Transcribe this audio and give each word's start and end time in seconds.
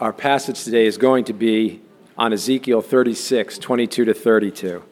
our 0.00 0.12
passage 0.12 0.62
today 0.62 0.86
is 0.86 0.98
going 0.98 1.24
to 1.24 1.32
be 1.32 1.80
on 2.18 2.32
Ezekiel 2.32 2.82
36, 2.82 3.58
22 3.58 4.04
to 4.04 4.14
32. 4.14 4.82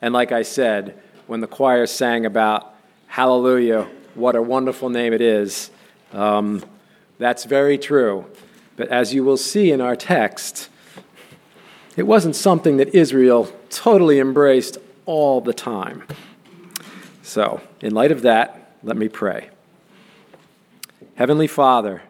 And 0.00 0.14
like 0.14 0.32
I 0.32 0.42
said, 0.42 0.98
when 1.26 1.40
the 1.40 1.46
choir 1.46 1.86
sang 1.86 2.24
about 2.24 2.74
Hallelujah, 3.06 3.88
what 4.14 4.36
a 4.36 4.42
wonderful 4.42 4.88
name 4.88 5.12
it 5.12 5.20
is, 5.20 5.70
um, 6.12 6.64
that's 7.18 7.44
very 7.44 7.78
true. 7.78 8.26
But 8.76 8.88
as 8.88 9.12
you 9.12 9.22
will 9.22 9.36
see 9.36 9.70
in 9.70 9.80
our 9.80 9.96
text, 9.96 10.68
it 11.96 12.04
wasn't 12.04 12.34
something 12.34 12.78
that 12.78 12.94
Israel 12.94 13.52
totally 13.70 14.18
embraced 14.18 14.78
all 15.06 15.40
the 15.40 15.52
time. 15.52 16.04
So, 17.22 17.60
in 17.80 17.94
light 17.94 18.12
of 18.12 18.22
that, 18.22 18.72
let 18.82 18.96
me 18.96 19.08
pray. 19.08 19.50
Heavenly 21.14 21.46
Father, 21.46 22.02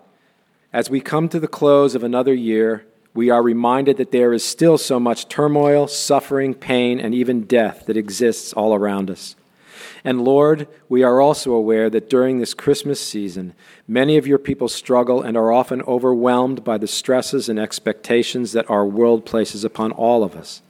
as 0.75 0.91
we 0.91 1.01
come 1.01 1.29
to 1.29 1.39
the 1.39 1.47
close 1.47 1.95
of 1.95 2.03
another 2.03 2.35
year, 2.35 2.85
we 3.15 3.31
are 3.31 3.45
reminded 3.45 3.97
that 3.97 4.11
there 4.11 4.33
is 4.33 4.45
still 4.45 4.77
so 4.77 4.99
much 4.99 5.29
turmoil, 5.29 5.87
suffering, 5.87 6.53
pain, 6.53 6.99
and 6.99 7.15
even 7.15 7.45
death 7.45 7.87
that 7.87 7.97
exists 7.97 8.53
all 8.53 8.75
around 8.75 9.09
us. 9.09 9.37
And 10.03 10.25
Lord, 10.25 10.67
we 10.89 11.05
are 11.05 11.21
also 11.21 11.53
aware 11.53 11.89
that 11.91 12.11
during 12.11 12.41
this 12.41 12.55
Christmas 12.55 13.01
season, 13.01 13.55
many 13.87 14.17
of 14.17 14.27
your 14.27 14.37
people 14.37 14.67
struggle 14.67 15.23
and 15.23 15.37
are 15.37 15.53
often 15.53 15.81
overwhelmed 15.83 16.65
by 16.65 16.77
the 16.77 16.89
stresses 16.89 17.49
and 17.49 17.57
expectations 17.57 18.51
that 18.51 18.69
our 18.69 18.85
world 18.85 19.25
places 19.25 19.63
upon 19.63 19.93
all 19.93 20.25
of 20.25 20.35
us. 20.35 20.61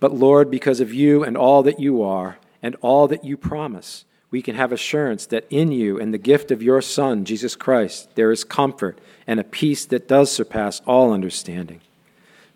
But 0.00 0.14
Lord, 0.14 0.50
because 0.50 0.80
of 0.80 0.94
you 0.94 1.22
and 1.22 1.36
all 1.36 1.62
that 1.62 1.78
you 1.78 2.02
are, 2.02 2.38
and 2.62 2.74
all 2.80 3.06
that 3.08 3.22
you 3.22 3.36
promise, 3.36 4.06
we 4.34 4.42
can 4.42 4.56
have 4.56 4.72
assurance 4.72 5.26
that 5.26 5.46
in 5.48 5.70
you 5.70 5.96
and 6.00 6.12
the 6.12 6.18
gift 6.18 6.50
of 6.50 6.60
your 6.60 6.82
Son, 6.82 7.24
Jesus 7.24 7.54
Christ, 7.54 8.08
there 8.16 8.32
is 8.32 8.42
comfort 8.42 8.98
and 9.28 9.38
a 9.38 9.44
peace 9.44 9.86
that 9.86 10.08
does 10.08 10.28
surpass 10.28 10.82
all 10.86 11.12
understanding. 11.12 11.80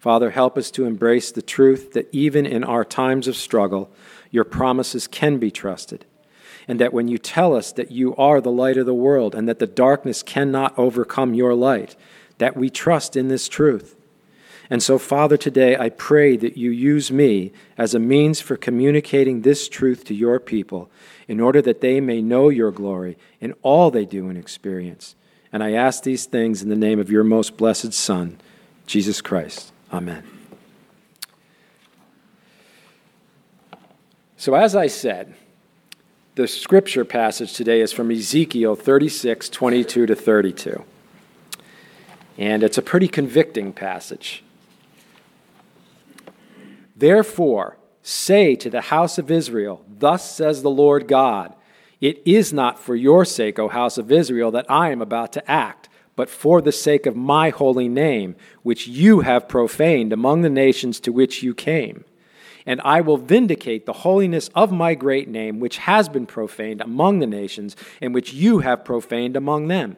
Father, 0.01 0.31
help 0.31 0.59
us 0.59 0.73
to 0.73 0.87
embrace 0.87 1.31
the 1.31 1.41
truth 1.41 1.93
that 1.93 2.09
even 2.11 2.47
in 2.47 2.65
our 2.65 2.85
times 2.85 3.29
of 3.29 3.37
struggle, 3.37 3.93
your 4.33 4.43
promises 4.43 5.07
can 5.07 5.39
be 5.39 5.53
trusted. 5.53 6.05
And 6.67 6.81
that 6.81 6.93
when 6.93 7.07
you 7.07 7.17
tell 7.17 7.55
us 7.55 7.71
that 7.71 7.93
you 7.93 8.13
are 8.17 8.41
the 8.41 8.51
light 8.51 8.77
of 8.77 8.85
the 8.85 8.93
world 8.93 9.37
and 9.37 9.49
that 9.49 9.61
the 9.61 9.67
darkness 9.69 10.25
cannot 10.25 10.77
overcome 10.77 11.33
your 11.33 11.55
light, 11.55 11.95
that 12.39 12.57
we 12.57 12.71
trust 12.71 13.15
in 13.15 13.29
this 13.29 13.49
truth. 13.49 13.95
And 14.71 14.83
so, 14.83 14.99
Father, 14.99 15.37
today 15.37 15.77
I 15.77 15.89
pray 15.89 16.37
that 16.37 16.57
you 16.57 16.71
use 16.71 17.11
me 17.11 17.53
as 17.79 17.95
a 17.95 17.99
means 17.99 18.41
for 18.41 18.57
communicating 18.57 19.41
this 19.41 19.69
truth 19.69 20.05
to 20.05 20.15
your 20.15 20.39
people 20.39 20.91
in 21.27 21.41
order 21.41 21.63
that 21.63 21.81
they 21.81 22.01
may 22.01 22.21
know 22.21 22.51
your 22.51 22.71
glory 22.71 23.17
in 23.41 23.55
all 23.63 23.91
they 23.91 24.05
do 24.05 24.29
and 24.29 24.37
experience. 24.37 25.15
And 25.53 25.63
I 25.63 25.73
ask 25.73 26.03
these 26.03 26.27
things 26.27 26.63
in 26.63 26.69
the 26.69 26.77
name 26.77 26.99
of 26.99 27.11
your 27.11 27.25
most 27.25 27.57
blessed 27.57 27.95
Son, 27.95 28.39
Jesus 28.87 29.23
Christ. 29.23 29.73
Amen. 29.91 30.23
So, 34.37 34.55
as 34.55 34.77
I 34.77 34.87
said, 34.87 35.35
the 36.35 36.47
scripture 36.47 37.05
passage 37.05 37.55
today 37.55 37.81
is 37.81 37.91
from 37.91 38.11
Ezekiel 38.11 38.77
36, 38.77 39.49
22 39.49 40.07
to 40.07 40.15
32. 40.15 40.85
And 42.37 42.63
it's 42.63 42.79
a 42.79 42.83
pretty 42.83 43.09
convicting 43.09 43.73
passage. 43.73 44.45
Therefore, 46.99 47.79
say 48.03 48.57
to 48.57 48.69
the 48.69 48.81
house 48.81 49.19
of 49.19 49.31
Israel, 49.31 49.85
Thus 49.89 50.35
says 50.35 50.63
the 50.63 50.71
Lord 50.71 51.07
God, 51.07 51.55
It 52.01 52.21
is 52.25 52.53
not 52.53 52.81
for 52.81 52.97
your 52.97 53.25
sake, 53.25 53.59
O 53.59 53.69
house 53.69 53.99
of 53.99 54.11
Israel, 54.11 54.51
that 54.51 54.69
I 54.69 54.91
am 54.91 55.01
about 55.01 55.33
to 55.35 55.51
act, 55.51 55.89
but 56.17 56.29
for 56.29 56.61
the 56.61 56.73
sake 56.73 57.07
of 57.07 57.15
my 57.15 57.51
holy 57.51 57.89
name, 57.89 58.35
which 58.65 58.89
you 58.89 59.21
have 59.21 59.49
profaned 59.49 60.13
among 60.13 60.43
the 60.43 60.51
nations 60.51 60.99
to 61.01 61.13
which 61.13 61.41
you 61.43 61.55
came. 61.55 62.05
And 62.67 62.81
I 62.83 63.01
will 63.01 63.17
vindicate 63.17 63.87
the 63.87 63.93
holiness 63.93 64.51
of 64.55 64.73
my 64.73 64.95
great 64.95 65.29
name, 65.29 65.61
which 65.61 65.79
has 65.79 66.09
been 66.09 66.27
profaned 66.27 66.81
among 66.81 67.21
the 67.21 67.27
nations, 67.27 67.77
and 68.03 68.13
which 68.13 68.33
you 68.33 68.59
have 68.59 68.85
profaned 68.85 69.37
among 69.37 69.69
them. 69.69 69.97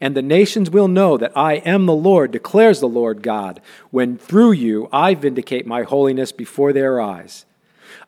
And 0.00 0.16
the 0.16 0.22
nations 0.22 0.70
will 0.70 0.88
know 0.88 1.16
that 1.16 1.36
I 1.36 1.54
am 1.54 1.86
the 1.86 1.94
Lord, 1.94 2.30
declares 2.30 2.80
the 2.80 2.88
Lord 2.88 3.22
God, 3.22 3.60
when 3.90 4.18
through 4.18 4.52
you 4.52 4.88
I 4.92 5.14
vindicate 5.14 5.66
my 5.66 5.82
holiness 5.82 6.32
before 6.32 6.72
their 6.72 7.00
eyes. 7.00 7.44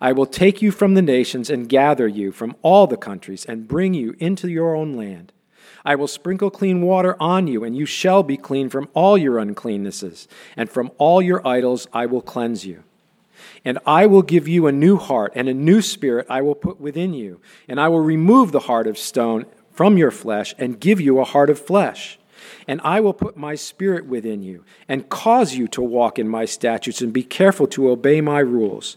I 0.00 0.12
will 0.12 0.26
take 0.26 0.62
you 0.62 0.70
from 0.70 0.94
the 0.94 1.02
nations 1.02 1.50
and 1.50 1.68
gather 1.68 2.08
you 2.08 2.32
from 2.32 2.56
all 2.62 2.86
the 2.86 2.96
countries 2.96 3.44
and 3.44 3.68
bring 3.68 3.94
you 3.94 4.16
into 4.18 4.48
your 4.48 4.74
own 4.74 4.94
land. 4.94 5.32
I 5.84 5.96
will 5.96 6.08
sprinkle 6.08 6.50
clean 6.50 6.82
water 6.82 7.16
on 7.20 7.46
you, 7.46 7.64
and 7.64 7.76
you 7.76 7.86
shall 7.86 8.22
be 8.22 8.36
clean 8.36 8.68
from 8.68 8.88
all 8.94 9.18
your 9.18 9.38
uncleannesses, 9.38 10.28
and 10.56 10.70
from 10.70 10.90
all 10.98 11.20
your 11.20 11.46
idols 11.46 11.88
I 11.92 12.06
will 12.06 12.22
cleanse 12.22 12.64
you. 12.64 12.84
And 13.64 13.78
I 13.86 14.06
will 14.06 14.22
give 14.22 14.46
you 14.46 14.66
a 14.66 14.72
new 14.72 14.96
heart, 14.96 15.32
and 15.34 15.48
a 15.48 15.54
new 15.54 15.82
spirit 15.82 16.26
I 16.30 16.42
will 16.42 16.54
put 16.54 16.80
within 16.80 17.14
you, 17.14 17.40
and 17.68 17.80
I 17.80 17.88
will 17.88 18.00
remove 18.00 18.52
the 18.52 18.60
heart 18.60 18.86
of 18.86 18.98
stone 18.98 19.46
from 19.72 19.98
your 19.98 20.10
flesh 20.10 20.54
and 20.58 20.80
give 20.80 21.00
you 21.00 21.18
a 21.18 21.24
heart 21.24 21.50
of 21.50 21.58
flesh. 21.58 22.18
And 22.66 22.80
I 22.82 23.00
will 23.00 23.14
put 23.14 23.36
my 23.36 23.54
spirit 23.54 24.06
within 24.06 24.42
you 24.42 24.64
and 24.88 25.08
cause 25.08 25.54
you 25.54 25.68
to 25.68 25.82
walk 25.82 26.18
in 26.18 26.28
my 26.28 26.44
statutes 26.44 27.00
and 27.00 27.12
be 27.12 27.22
careful 27.22 27.66
to 27.68 27.90
obey 27.90 28.20
my 28.20 28.38
rules. 28.38 28.96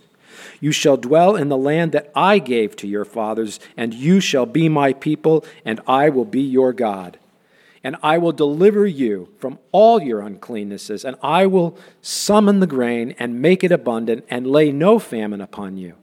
You 0.59 0.71
shall 0.71 0.97
dwell 0.97 1.35
in 1.35 1.49
the 1.49 1.57
land 1.57 1.91
that 1.93 2.11
I 2.15 2.39
gave 2.39 2.75
to 2.77 2.87
your 2.87 3.05
fathers, 3.05 3.59
and 3.77 3.93
you 3.93 4.19
shall 4.19 4.45
be 4.45 4.69
my 4.69 4.93
people, 4.93 5.45
and 5.63 5.79
I 5.87 6.09
will 6.09 6.25
be 6.25 6.41
your 6.41 6.73
God. 6.73 7.17
And 7.83 7.95
I 8.03 8.17
will 8.17 8.31
deliver 8.31 8.85
you 8.85 9.29
from 9.39 9.59
all 9.71 10.01
your 10.01 10.21
uncleannesses, 10.21 11.05
and 11.05 11.15
I 11.21 11.45
will 11.45 11.77
summon 12.01 12.59
the 12.59 12.67
grain 12.67 13.15
and 13.19 13.41
make 13.41 13.63
it 13.63 13.71
abundant, 13.71 14.25
and 14.29 14.47
lay 14.47 14.71
no 14.71 14.99
famine 14.99 15.41
upon 15.41 15.77
you. 15.77 15.95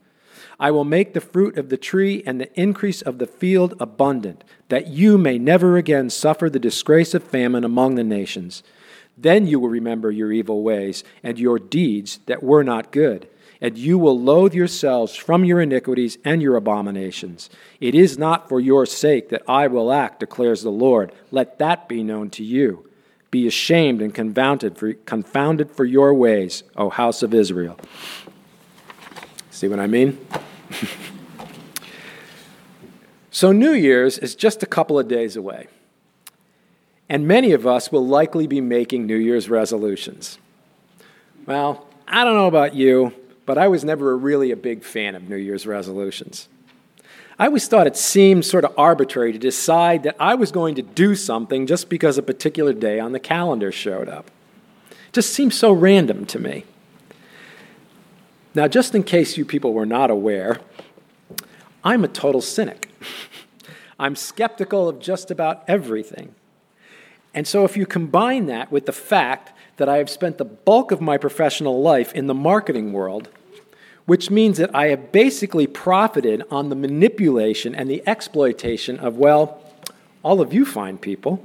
I 0.63 0.71
will 0.71 0.85
make 0.85 1.13
the 1.13 1.21
fruit 1.21 1.59
of 1.59 1.71
the 1.71 1.77
tree 1.77 2.23
and 2.25 2.41
the 2.41 2.49
increase 2.59 3.03
of 3.03 3.19
the 3.19 3.27
field 3.27 3.75
abundant, 3.81 4.45
that 4.69 4.87
you 4.87 5.19
may 5.19 5.37
never 5.37 5.77
again 5.77 6.09
suffer 6.09 6.49
the 6.49 6.61
disgrace 6.61 7.15
of 7.15 7.25
famine 7.25 7.65
among 7.65 7.97
the 7.97 8.05
nations. 8.05 8.63
Then 9.19 9.49
you 9.49 9.59
will 9.59 9.71
remember 9.71 10.13
your 10.13 10.31
evil 10.31 10.63
ways 10.63 11.03
and 11.21 11.37
your 11.37 11.59
deeds 11.59 12.21
that 12.27 12.45
were 12.45 12.63
not 12.63 12.93
good, 12.93 13.27
and 13.61 13.77
you 13.77 13.99
will 13.99 14.17
loathe 14.17 14.55
yourselves 14.55 15.17
from 15.17 15.45
your 15.45 15.61
iniquities 15.61 16.17
and 16.25 16.41
your 16.41 16.55
abominations. 16.55 17.51
It 17.81 17.97
is 17.97 18.17
not 18.17 18.49
for 18.49 18.61
your 18.61 18.87
sake 18.87 19.31
that 19.31 19.43
I 19.49 19.67
will 19.67 19.93
act, 19.93 20.21
declares 20.21 20.63
the 20.63 20.71
Lord. 20.71 21.13
Let 21.33 21.59
that 21.59 21.89
be 21.89 22.05
known 22.05 22.31
to 22.31 22.45
you. 22.45 22.89
Be 23.33 23.49
ashamed 23.49 24.01
and 24.01 24.15
confounded 24.15 24.79
for, 24.79 24.93
confounded 24.93 25.73
for 25.73 25.85
your 25.85 26.15
ways, 26.15 26.63
O 26.77 26.89
house 26.89 27.25
of 27.25 27.35
Israel. 27.35 27.81
See 29.51 29.67
what 29.67 29.81
I 29.81 29.89
mean? 29.89 30.19
so, 33.31 33.53
New 33.53 33.73
Year's 33.73 34.19
is 34.19 34.35
just 34.35 34.63
a 34.63 34.67
couple 34.67 34.99
of 34.99 35.09
days 35.09 35.37
away. 35.37 35.69
And 37.09 37.29
many 37.29 37.53
of 37.53 37.67
us 37.67 37.93
will 37.93 38.07
likely 38.07 38.47
be 38.47 38.61
making 38.61 39.07
New 39.07 39.17
Year's 39.17 39.49
resolutions. 39.49 40.39
Well, 41.47 41.87
I 42.09 42.25
don't 42.25 42.35
know 42.35 42.47
about 42.47 42.75
you, 42.75 43.13
but 43.45 43.59
I 43.59 43.69
was 43.69 43.85
never 43.85 44.17
really 44.17 44.51
a 44.51 44.57
big 44.57 44.85
fan 44.85 45.15
of 45.15 45.29
New 45.29 45.37
Year's 45.37 45.67
resolutions. 45.67 46.49
I 47.39 47.47
always 47.47 47.67
thought 47.67 47.87
it 47.87 47.97
seemed 47.97 48.45
sort 48.45 48.65
of 48.65 48.73
arbitrary 48.79 49.33
to 49.33 49.39
decide 49.39 50.05
that 50.05 50.17
I 50.21 50.35
was 50.35 50.53
going 50.53 50.75
to 50.77 50.83
do 50.83 51.15
something 51.15 51.67
just 51.67 51.89
because 51.89 52.19
a 52.19 52.23
particular 52.23 52.73
day 52.73 53.01
on 53.01 53.13
the 53.13 53.21
calendar 53.21 53.73
showed 53.73 54.09
up. 54.09 54.31
It 54.91 55.15
just 55.15 55.33
seemed 55.33 55.53
so 55.53 55.73
random 55.73 56.25
to 56.27 56.39
me. 56.39 56.65
Now, 58.55 58.69
just 58.69 58.95
in 58.95 59.03
case 59.03 59.37
you 59.37 59.45
people 59.45 59.73
were 59.73 59.87
not 59.87 60.11
aware, 60.11 60.59
I'm 61.83 62.05
a 62.05 62.09
total 62.09 62.41
cynic. 62.41 62.91
I'm 63.99 64.17
skeptical 64.17 64.89
of 64.89 65.01
just 65.01 65.31
about 65.31 65.65
everything. 65.69 66.35
And 67.35 67.47
so, 67.47 67.65
if 67.65 67.77
you 67.77 67.87
combine 67.87 68.47
that 68.47 68.71
with 68.71 68.87
the 68.87 68.93
fact 68.93 69.53
that 69.79 69.89
I 69.89 69.97
have 69.97 70.11
spent 70.11 70.39
the 70.39 70.45
bulk 70.45 70.93
of 70.93 71.01
my 71.01 71.17
professional 71.17 71.81
life 71.81 72.13
in 72.13 72.27
the 72.27 72.35
marketing 72.35 72.93
world, 72.93 73.29
which 74.05 74.31
means 74.31 74.59
that 74.59 74.75
I 74.75 74.89
have 74.89 75.13
basically 75.13 75.67
profited 75.67 76.43
on 76.51 76.69
the 76.69 76.77
manipulation 76.77 77.75
and 77.75 77.89
the 77.89 78.03
exploitation 78.07 78.99
of, 78.99 79.17
well, 79.17 79.63
all 80.23 80.41
of 80.41 80.53
you 80.53 80.67
fine 80.67 80.99
people, 80.99 81.45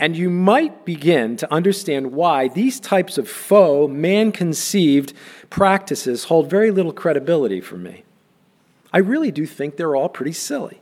and 0.00 0.16
you 0.16 0.30
might 0.30 0.86
begin 0.86 1.36
to 1.36 1.52
understand 1.52 2.12
why 2.12 2.48
these 2.48 2.80
types 2.80 3.18
of 3.18 3.28
faux, 3.28 3.92
man 3.92 4.32
conceived 4.32 5.12
practices 5.50 6.24
hold 6.24 6.48
very 6.48 6.70
little 6.70 6.92
credibility 6.92 7.60
for 7.60 7.76
me. 7.76 8.02
I 8.94 8.98
really 8.98 9.30
do 9.30 9.44
think 9.44 9.76
they're 9.76 9.94
all 9.94 10.08
pretty 10.08 10.32
silly. 10.32 10.80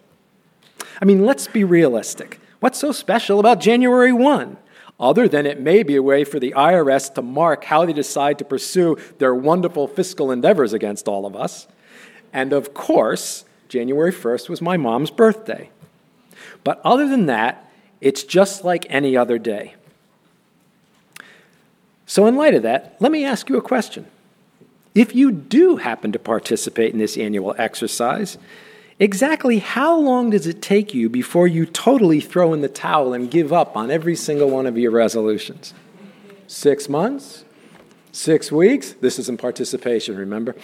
I 1.03 1.05
mean, 1.05 1.27
let's 1.27 1.49
be 1.49 1.65
realistic. 1.65 2.41
What's 2.61 2.79
so 2.79 2.93
special 2.93 3.41
about 3.41 3.61
January 3.61 4.13
1? 4.13 4.57
Other 5.01 5.29
than 5.29 5.47
it 5.47 5.61
may 5.61 5.83
be 5.83 5.97
a 5.97 6.03
way 6.03 6.23
for 6.23 6.39
the 6.39 6.55
IRS 6.57 7.13
to 7.15 7.23
mark 7.23 7.65
how 7.65 7.85
they 7.85 7.93
decide 7.93 8.39
to 8.39 8.45
pursue 8.45 8.97
their 9.19 9.35
wonderful 9.35 9.89
fiscal 9.89 10.31
endeavors 10.31 10.73
against 10.73 11.09
all 11.09 11.27
of 11.27 11.35
us. 11.35 11.67
And 12.33 12.53
of 12.53 12.73
course, 12.73 13.45
January 13.69 14.13
1st 14.13 14.49
was 14.49 14.63
my 14.63 14.77
mom's 14.77 15.11
birthday. 15.11 15.71
But 16.63 16.81
other 16.85 17.09
than 17.09 17.27
that, 17.27 17.68
it's 18.01 18.23
just 18.23 18.65
like 18.65 18.87
any 18.89 19.17
other 19.17 19.39
day. 19.39 19.75
So, 22.07 22.27
in 22.27 22.37
light 22.37 22.55
of 22.55 22.63
that, 22.63 22.97
let 23.01 23.13
me 23.13 23.25
ask 23.25 23.49
you 23.49 23.59
a 23.59 23.63
question. 23.63 24.07
If 24.95 25.15
you 25.15 25.31
do 25.31 25.77
happen 25.77 26.11
to 26.13 26.19
participate 26.19 26.93
in 26.93 26.99
this 26.99 27.17
annual 27.17 27.55
exercise, 27.59 28.39
exactly 28.99 29.59
how 29.59 29.99
long 29.99 30.31
does 30.31 30.47
it 30.47 30.63
take 30.63 30.95
you 30.95 31.09
before 31.09 31.47
you 31.47 31.67
totally 31.67 32.21
throw 32.21 32.53
in 32.55 32.63
the 32.63 32.69
towel 32.69 33.13
and 33.13 33.31
give 33.31 33.53
up 33.53 33.77
on 33.77 33.91
every 33.91 34.17
single 34.17 34.49
one 34.49 34.67
of 34.67 34.79
your 34.79 34.91
resolutions? 34.91 35.75
Six 36.47 36.89
months? 36.89 37.45
Six 38.11 38.51
weeks? 38.51 38.93
This 38.93 39.19
isn't 39.19 39.39
participation, 39.39 40.17
remember? 40.17 40.57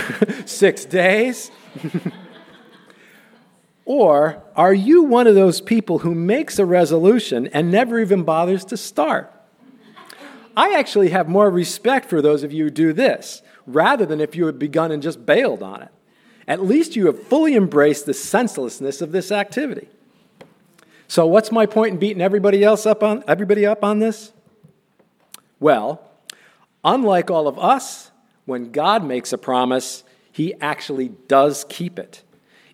Six 0.46 0.84
days? 0.84 1.50
or 3.84 4.42
are 4.54 4.74
you 4.74 5.02
one 5.02 5.26
of 5.26 5.34
those 5.34 5.60
people 5.60 6.00
who 6.00 6.14
makes 6.14 6.58
a 6.58 6.66
resolution 6.66 7.48
and 7.48 7.70
never 7.70 7.98
even 7.98 8.22
bothers 8.22 8.64
to 8.66 8.76
start? 8.76 9.32
I 10.56 10.74
actually 10.74 11.10
have 11.10 11.28
more 11.28 11.50
respect 11.50 12.08
for 12.08 12.20
those 12.22 12.42
of 12.42 12.52
you 12.52 12.64
who 12.64 12.70
do 12.70 12.92
this 12.92 13.42
rather 13.66 14.04
than 14.04 14.20
if 14.20 14.36
you 14.36 14.46
had 14.46 14.58
begun 14.58 14.92
and 14.92 15.02
just 15.02 15.24
bailed 15.24 15.62
on 15.62 15.82
it. 15.82 15.88
At 16.46 16.62
least 16.62 16.96
you 16.96 17.06
have 17.06 17.22
fully 17.22 17.54
embraced 17.54 18.06
the 18.06 18.14
senselessness 18.14 19.00
of 19.00 19.12
this 19.12 19.32
activity. 19.32 19.88
So 21.08 21.26
what's 21.26 21.52
my 21.52 21.66
point 21.66 21.92
in 21.92 21.98
beating 21.98 22.22
everybody 22.22 22.64
else 22.64 22.86
up 22.86 23.02
on 23.02 23.22
everybody 23.28 23.64
up 23.66 23.84
on 23.84 23.98
this? 23.98 24.32
Well, 25.60 26.02
unlike 26.84 27.30
all 27.30 27.46
of 27.46 27.58
us, 27.58 28.10
when 28.44 28.72
God 28.72 29.04
makes 29.04 29.32
a 29.32 29.38
promise, 29.38 30.04
he 30.32 30.54
actually 30.54 31.10
does 31.28 31.64
keep 31.68 31.98
it. 31.98 32.22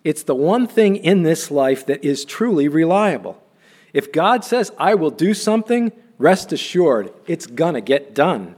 It's 0.08 0.22
the 0.22 0.34
one 0.34 0.66
thing 0.66 0.96
in 0.96 1.22
this 1.22 1.50
life 1.50 1.84
that 1.84 2.02
is 2.02 2.24
truly 2.24 2.66
reliable. 2.66 3.42
If 3.92 4.10
God 4.10 4.42
says, 4.42 4.72
I 4.78 4.94
will 4.94 5.10
do 5.10 5.34
something, 5.34 5.92
rest 6.16 6.50
assured, 6.50 7.12
it's 7.26 7.46
going 7.46 7.74
to 7.74 7.82
get 7.82 8.14
done. 8.14 8.54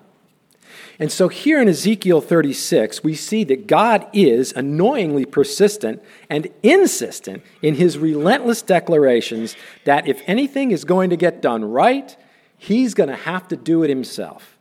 And 1.00 1.10
so 1.10 1.26
here 1.26 1.60
in 1.60 1.68
Ezekiel 1.68 2.20
36, 2.20 3.02
we 3.02 3.16
see 3.16 3.42
that 3.42 3.66
God 3.66 4.06
is 4.12 4.52
annoyingly 4.52 5.24
persistent 5.24 6.00
and 6.28 6.46
insistent 6.62 7.42
in 7.62 7.74
his 7.74 7.98
relentless 7.98 8.62
declarations 8.62 9.56
that 9.84 10.06
if 10.06 10.22
anything 10.28 10.70
is 10.70 10.84
going 10.84 11.10
to 11.10 11.16
get 11.16 11.42
done 11.42 11.64
right, 11.64 12.16
he's 12.58 12.94
going 12.94 13.08
to 13.08 13.16
have 13.16 13.48
to 13.48 13.56
do 13.56 13.82
it 13.82 13.88
himself. 13.88 14.56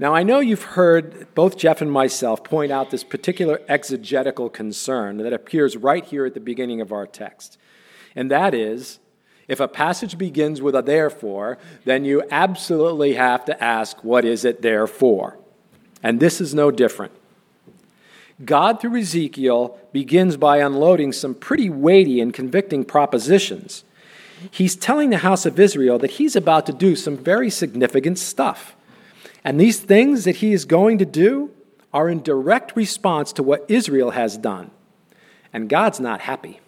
Now, 0.00 0.14
I 0.14 0.22
know 0.22 0.38
you've 0.38 0.62
heard 0.62 1.26
both 1.34 1.56
Jeff 1.56 1.80
and 1.80 1.90
myself 1.90 2.44
point 2.44 2.70
out 2.70 2.90
this 2.90 3.02
particular 3.02 3.60
exegetical 3.68 4.48
concern 4.48 5.16
that 5.18 5.32
appears 5.32 5.76
right 5.76 6.04
here 6.04 6.24
at 6.24 6.34
the 6.34 6.40
beginning 6.40 6.80
of 6.80 6.92
our 6.92 7.06
text, 7.06 7.58
and 8.14 8.30
that 8.30 8.54
is 8.54 9.00
if 9.48 9.60
a 9.60 9.66
passage 9.66 10.18
begins 10.18 10.60
with 10.60 10.76
a 10.76 10.82
therefore, 10.82 11.58
then 11.84 12.04
you 12.04 12.22
absolutely 12.30 13.14
have 13.14 13.46
to 13.46 13.64
ask, 13.64 14.04
what 14.04 14.24
is 14.24 14.44
it 14.44 14.60
there 14.60 14.86
for? 14.86 15.38
And 16.02 16.20
this 16.20 16.40
is 16.40 16.54
no 16.54 16.70
different. 16.70 17.12
God, 18.44 18.80
through 18.80 19.00
Ezekiel, 19.00 19.78
begins 19.90 20.36
by 20.36 20.58
unloading 20.58 21.12
some 21.12 21.34
pretty 21.34 21.70
weighty 21.70 22.20
and 22.20 22.32
convicting 22.32 22.84
propositions. 22.84 23.84
He's 24.50 24.76
telling 24.76 25.10
the 25.10 25.18
house 25.18 25.44
of 25.44 25.58
Israel 25.58 25.98
that 25.98 26.12
he's 26.12 26.36
about 26.36 26.66
to 26.66 26.72
do 26.72 26.94
some 26.94 27.16
very 27.16 27.50
significant 27.50 28.18
stuff. 28.18 28.76
And 29.44 29.60
these 29.60 29.80
things 29.80 30.24
that 30.24 30.36
he 30.36 30.52
is 30.52 30.64
going 30.64 30.98
to 30.98 31.06
do 31.06 31.50
are 31.92 32.08
in 32.08 32.22
direct 32.22 32.76
response 32.76 33.32
to 33.34 33.42
what 33.42 33.64
Israel 33.68 34.10
has 34.10 34.36
done. 34.36 34.70
And 35.52 35.68
God's 35.68 36.00
not 36.00 36.20
happy. 36.22 36.60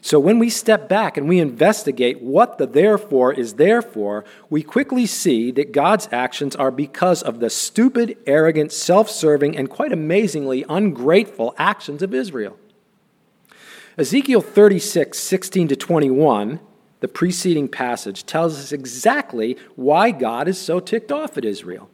So 0.00 0.20
when 0.20 0.38
we 0.38 0.50
step 0.50 0.88
back 0.88 1.16
and 1.16 1.28
we 1.28 1.40
investigate 1.40 2.20
what 2.20 2.58
the 2.58 2.66
therefore 2.66 3.32
is 3.32 3.54
there 3.54 3.82
for, 3.82 4.24
we 4.50 4.62
quickly 4.62 5.06
see 5.06 5.50
that 5.52 5.72
God's 5.72 6.08
actions 6.12 6.54
are 6.54 6.70
because 6.70 7.22
of 7.22 7.40
the 7.40 7.50
stupid, 7.50 8.16
arrogant, 8.26 8.70
self 8.70 9.10
serving, 9.10 9.56
and 9.56 9.68
quite 9.68 9.92
amazingly 9.92 10.64
ungrateful 10.68 11.54
actions 11.58 12.02
of 12.02 12.14
Israel. 12.14 12.58
Ezekiel 13.96 14.40
36, 14.40 15.18
16 15.18 15.68
to 15.68 15.76
21, 15.76 16.60
the 17.04 17.08
preceding 17.08 17.68
passage, 17.68 18.24
tells 18.24 18.58
us 18.58 18.72
exactly 18.72 19.58
why 19.76 20.10
God 20.10 20.48
is 20.48 20.58
so 20.58 20.80
ticked 20.80 21.12
off 21.12 21.36
at 21.36 21.44
Israel. 21.44 21.90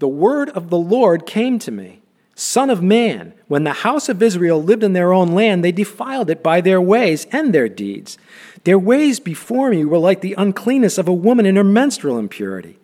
The 0.00 0.08
word 0.08 0.50
of 0.50 0.70
the 0.70 0.76
Lord 0.76 1.24
came 1.24 1.60
to 1.60 1.70
me. 1.70 2.02
Son 2.34 2.68
of 2.68 2.82
man, 2.82 3.32
when 3.46 3.62
the 3.62 3.84
house 3.86 4.08
of 4.08 4.24
Israel 4.24 4.60
lived 4.60 4.82
in 4.82 4.92
their 4.92 5.12
own 5.12 5.28
land, 5.28 5.62
they 5.62 5.70
defiled 5.70 6.30
it 6.30 6.42
by 6.42 6.60
their 6.60 6.80
ways 6.80 7.28
and 7.30 7.54
their 7.54 7.68
deeds. 7.68 8.18
Their 8.64 8.76
ways 8.76 9.20
before 9.20 9.70
me 9.70 9.84
were 9.84 9.98
like 9.98 10.20
the 10.20 10.34
uncleanness 10.36 10.98
of 10.98 11.06
a 11.06 11.14
woman 11.14 11.46
in 11.46 11.54
her 11.54 11.62
menstrual 11.62 12.18
impurity. 12.18 12.76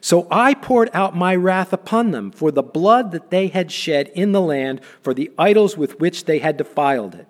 So 0.00 0.26
I 0.28 0.54
poured 0.54 0.90
out 0.92 1.14
my 1.14 1.36
wrath 1.36 1.72
upon 1.72 2.10
them 2.10 2.32
for 2.32 2.50
the 2.50 2.64
blood 2.64 3.12
that 3.12 3.30
they 3.30 3.46
had 3.46 3.70
shed 3.70 4.08
in 4.08 4.32
the 4.32 4.40
land, 4.40 4.80
for 5.02 5.14
the 5.14 5.30
idols 5.38 5.76
with 5.76 6.00
which 6.00 6.24
they 6.24 6.40
had 6.40 6.56
defiled 6.56 7.14
it. 7.14 7.28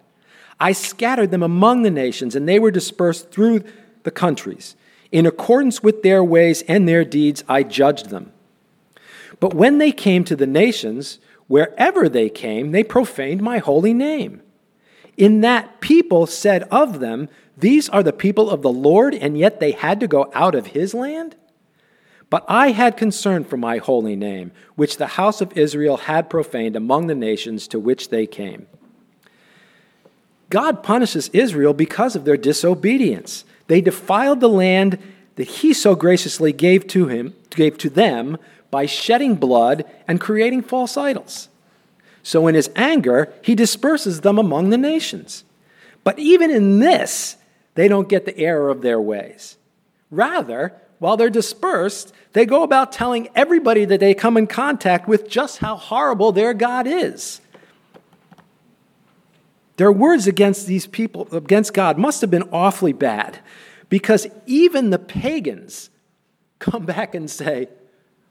I 0.62 0.72
scattered 0.72 1.30
them 1.30 1.42
among 1.42 1.82
the 1.82 1.90
nations, 1.90 2.34
and 2.34 2.48
they 2.48 2.58
were 2.58 2.70
dispersed 2.70 3.30
through 3.30 3.64
the 4.04 4.10
countries. 4.10 4.76
In 5.10 5.26
accordance 5.26 5.82
with 5.82 6.02
their 6.02 6.24
ways 6.24 6.62
and 6.68 6.88
their 6.88 7.04
deeds, 7.04 7.44
I 7.48 7.64
judged 7.64 8.08
them. 8.08 8.32
But 9.40 9.52
when 9.52 9.78
they 9.78 9.92
came 9.92 10.24
to 10.24 10.36
the 10.36 10.46
nations, 10.46 11.18
Wherever 11.52 12.08
they 12.08 12.30
came, 12.30 12.72
they 12.72 12.82
profaned 12.82 13.42
my 13.42 13.58
holy 13.58 13.92
name. 13.92 14.40
In 15.18 15.42
that 15.42 15.82
people 15.82 16.26
said 16.26 16.62
of 16.70 16.98
them, 16.98 17.28
These 17.58 17.90
are 17.90 18.02
the 18.02 18.10
people 18.14 18.48
of 18.48 18.62
the 18.62 18.72
Lord, 18.72 19.14
and 19.14 19.36
yet 19.36 19.60
they 19.60 19.72
had 19.72 20.00
to 20.00 20.08
go 20.08 20.30
out 20.32 20.54
of 20.54 20.68
his 20.68 20.94
land? 20.94 21.36
But 22.30 22.46
I 22.48 22.70
had 22.70 22.96
concern 22.96 23.44
for 23.44 23.58
my 23.58 23.76
holy 23.76 24.16
name, 24.16 24.52
which 24.76 24.96
the 24.96 25.08
house 25.08 25.42
of 25.42 25.52
Israel 25.54 25.98
had 25.98 26.30
profaned 26.30 26.74
among 26.74 27.06
the 27.06 27.14
nations 27.14 27.68
to 27.68 27.78
which 27.78 28.08
they 28.08 28.26
came. 28.26 28.66
God 30.52 30.82
punishes 30.82 31.30
Israel 31.32 31.72
because 31.72 32.14
of 32.14 32.26
their 32.26 32.36
disobedience. 32.36 33.46
They 33.68 33.80
defiled 33.80 34.40
the 34.40 34.50
land 34.50 34.98
that 35.36 35.48
he 35.48 35.72
so 35.72 35.94
graciously 35.94 36.52
gave 36.52 36.86
to 36.88 37.08
him, 37.08 37.32
gave 37.48 37.78
to 37.78 37.88
them 37.88 38.36
by 38.70 38.84
shedding 38.84 39.36
blood 39.36 39.86
and 40.06 40.20
creating 40.20 40.60
false 40.60 40.98
idols. 40.98 41.48
So, 42.22 42.48
in 42.48 42.54
his 42.54 42.68
anger, 42.76 43.32
he 43.40 43.54
disperses 43.54 44.20
them 44.20 44.38
among 44.38 44.68
the 44.68 44.76
nations. 44.76 45.44
But 46.04 46.18
even 46.18 46.50
in 46.50 46.80
this, 46.80 47.38
they 47.74 47.88
don't 47.88 48.10
get 48.10 48.26
the 48.26 48.36
error 48.36 48.68
of 48.68 48.82
their 48.82 49.00
ways. 49.00 49.56
Rather, 50.10 50.74
while 50.98 51.16
they're 51.16 51.30
dispersed, 51.30 52.12
they 52.34 52.44
go 52.44 52.62
about 52.62 52.92
telling 52.92 53.30
everybody 53.34 53.86
that 53.86 54.00
they 54.00 54.12
come 54.12 54.36
in 54.36 54.46
contact 54.46 55.08
with 55.08 55.30
just 55.30 55.58
how 55.58 55.76
horrible 55.76 56.30
their 56.30 56.52
God 56.52 56.86
is. 56.86 57.40
Their 59.76 59.92
words 59.92 60.26
against 60.26 60.66
these 60.66 60.86
people, 60.86 61.28
against 61.32 61.72
God, 61.72 61.98
must 61.98 62.20
have 62.20 62.30
been 62.30 62.48
awfully 62.52 62.92
bad 62.92 63.38
because 63.88 64.26
even 64.46 64.90
the 64.90 64.98
pagans 64.98 65.90
come 66.58 66.84
back 66.84 67.14
and 67.14 67.30
say, 67.30 67.68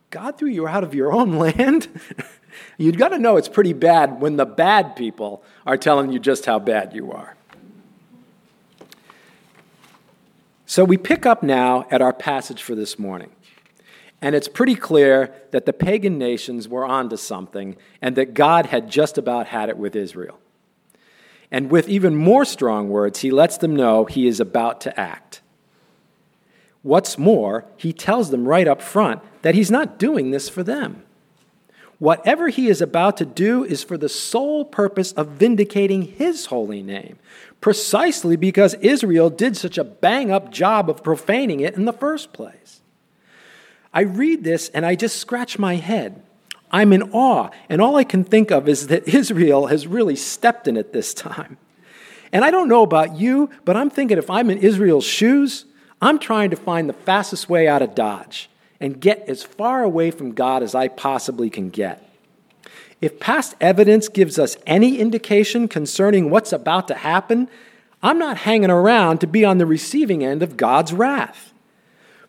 God 0.09 0.37
threw 0.37 0.49
you 0.49 0.67
out 0.67 0.83
of 0.83 0.93
your 0.93 1.11
own 1.11 1.37
land? 1.37 1.87
You've 2.77 2.97
got 2.97 3.09
to 3.09 3.19
know 3.19 3.37
it's 3.37 3.49
pretty 3.49 3.73
bad 3.73 4.21
when 4.21 4.35
the 4.35 4.45
bad 4.45 4.95
people 4.95 5.43
are 5.65 5.77
telling 5.77 6.11
you 6.11 6.19
just 6.19 6.45
how 6.45 6.59
bad 6.59 6.93
you 6.93 7.11
are. 7.11 7.35
So 10.65 10.83
we 10.85 10.97
pick 10.97 11.25
up 11.25 11.43
now 11.43 11.85
at 11.91 12.01
our 12.01 12.13
passage 12.13 12.63
for 12.63 12.75
this 12.75 12.97
morning. 12.97 13.31
And 14.21 14.35
it's 14.35 14.47
pretty 14.47 14.75
clear 14.75 15.33
that 15.51 15.65
the 15.65 15.73
pagan 15.73 16.17
nations 16.17 16.67
were 16.67 16.85
onto 16.85 17.17
something 17.17 17.75
and 18.01 18.15
that 18.15 18.33
God 18.33 18.67
had 18.67 18.89
just 18.89 19.17
about 19.17 19.47
had 19.47 19.67
it 19.67 19.77
with 19.77 19.95
Israel. 19.95 20.39
And 21.51 21.69
with 21.69 21.89
even 21.89 22.15
more 22.15 22.45
strong 22.45 22.89
words, 22.89 23.19
he 23.19 23.29
lets 23.29 23.57
them 23.57 23.75
know 23.75 24.05
he 24.05 24.25
is 24.25 24.39
about 24.39 24.79
to 24.81 24.99
act. 24.99 25.41
What's 26.81 27.17
more, 27.17 27.65
he 27.77 27.93
tells 27.93 28.31
them 28.31 28.47
right 28.47 28.67
up 28.67 28.81
front 28.81 29.21
that 29.41 29.53
he's 29.53 29.69
not 29.69 29.99
doing 29.99 30.31
this 30.31 30.49
for 30.49 30.63
them. 30.63 31.03
Whatever 31.99 32.47
he 32.47 32.67
is 32.67 32.81
about 32.81 33.17
to 33.17 33.25
do 33.25 33.63
is 33.63 33.83
for 33.83 33.95
the 33.95 34.09
sole 34.09 34.65
purpose 34.65 35.11
of 35.11 35.27
vindicating 35.27 36.01
his 36.01 36.47
holy 36.47 36.81
name, 36.81 37.19
precisely 37.59 38.35
because 38.35 38.73
Israel 38.75 39.29
did 39.29 39.55
such 39.55 39.77
a 39.77 39.83
bang 39.83 40.31
up 40.31 40.51
job 40.51 40.89
of 40.89 41.03
profaning 41.03 41.59
it 41.59 41.75
in 41.75 41.85
the 41.85 41.93
first 41.93 42.33
place. 42.33 42.81
I 43.93 44.01
read 44.01 44.43
this 44.43 44.69
and 44.69 44.83
I 44.83 44.95
just 44.95 45.17
scratch 45.17 45.59
my 45.59 45.75
head. 45.75 46.23
I'm 46.71 46.93
in 46.93 47.11
awe, 47.11 47.49
and 47.69 47.81
all 47.81 47.97
I 47.97 48.03
can 48.03 48.23
think 48.23 48.49
of 48.49 48.67
is 48.67 48.87
that 48.87 49.07
Israel 49.13 49.67
has 49.67 49.85
really 49.85 50.15
stepped 50.15 50.67
in 50.67 50.77
it 50.77 50.93
this 50.93 51.13
time. 51.13 51.57
And 52.31 52.45
I 52.45 52.51
don't 52.51 52.69
know 52.69 52.81
about 52.81 53.17
you, 53.17 53.49
but 53.65 53.75
I'm 53.75 53.89
thinking 53.89 54.17
if 54.17 54.29
I'm 54.29 54.49
in 54.49 54.57
Israel's 54.57 55.05
shoes, 55.05 55.65
I'm 56.01 56.17
trying 56.17 56.49
to 56.51 56.55
find 56.55 56.87
the 56.87 56.93
fastest 56.93 57.49
way 57.49 57.67
out 57.67 57.81
of 57.81 57.93
Dodge 57.93 58.49
and 58.79 58.99
get 58.99 59.27
as 59.27 59.43
far 59.43 59.83
away 59.83 60.11
from 60.11 60.31
God 60.31 60.63
as 60.63 60.73
I 60.73 60.87
possibly 60.87 61.49
can 61.49 61.69
get. 61.69 62.07
If 63.01 63.19
past 63.19 63.55
evidence 63.59 64.07
gives 64.07 64.39
us 64.39 64.57
any 64.65 64.99
indication 64.99 65.67
concerning 65.67 66.29
what's 66.29 66.53
about 66.53 66.87
to 66.87 66.95
happen, 66.95 67.49
I'm 68.01 68.17
not 68.17 68.37
hanging 68.37 68.71
around 68.71 69.19
to 69.19 69.27
be 69.27 69.43
on 69.43 69.57
the 69.57 69.65
receiving 69.65 70.23
end 70.23 70.41
of 70.41 70.57
God's 70.57 70.93
wrath. 70.93 71.53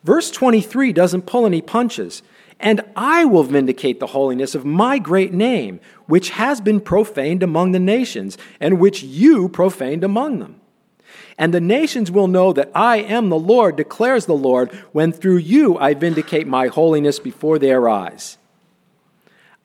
Verse 0.03 0.31
23 0.31 0.93
doesn't 0.93 1.27
pull 1.27 1.47
any 1.47 1.63
punches. 1.63 2.23
And 2.63 2.81
I 2.95 3.25
will 3.25 3.43
vindicate 3.43 3.99
the 3.99 4.07
holiness 4.07 4.55
of 4.55 4.65
my 4.65 5.01
great 5.01 5.35
name, 5.35 5.81
which 6.07 6.31
has 6.31 6.61
been 6.61 6.81
profaned 6.81 7.43
among 7.43 7.73
the 7.73 7.81
nations, 7.81 8.39
and 8.61 8.79
which 8.79 9.03
you 9.03 9.49
profaned 9.49 10.05
among 10.05 10.39
them. 10.39 10.61
And 11.37 11.53
the 11.53 11.61
nations 11.61 12.11
will 12.11 12.29
know 12.29 12.53
that 12.53 12.71
I 12.73 12.99
am 12.99 13.29
the 13.29 13.39
Lord, 13.39 13.75
declares 13.75 14.27
the 14.27 14.37
Lord, 14.37 14.71
when 14.93 15.11
through 15.13 15.39
you 15.39 15.77
I 15.77 15.95
vindicate 15.95 16.47
my 16.47 16.69
holiness 16.69 17.19
before 17.19 17.59
their 17.59 17.89
eyes. 17.89 18.39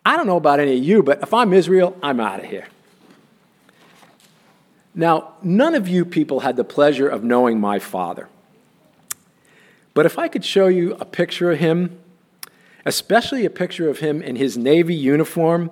I 0.04 0.18
don't 0.18 0.26
know 0.26 0.38
about 0.38 0.60
any 0.60 0.78
of 0.78 0.84
you, 0.84 1.04
but 1.04 1.22
if 1.22 1.34
I'm 1.34 1.54
Israel, 1.54 1.96
I'm 2.02 2.20
out 2.20 2.40
of 2.40 2.46
here. 2.46 2.68
Now, 4.96 5.34
none 5.44 5.76
of 5.76 5.88
you 5.88 6.04
people 6.06 6.40
had 6.40 6.56
the 6.56 6.64
pleasure 6.64 7.08
of 7.08 7.24
knowing 7.24 7.60
my 7.60 7.78
father. 7.78 8.28
But 9.94 10.08
if 10.08 10.18
I 10.18 10.28
could 10.28 10.44
show 10.44 10.68
you 10.68 10.96
a 10.96 11.06
picture 11.06 11.52
of 11.52 11.60
him, 11.60 12.00
especially 12.88 13.46
a 13.46 13.50
picture 13.50 13.90
of 13.90 14.00
him 14.00 14.22
in 14.22 14.38
his 14.38 14.58
Navy 14.58 14.96
uniform, 14.96 15.70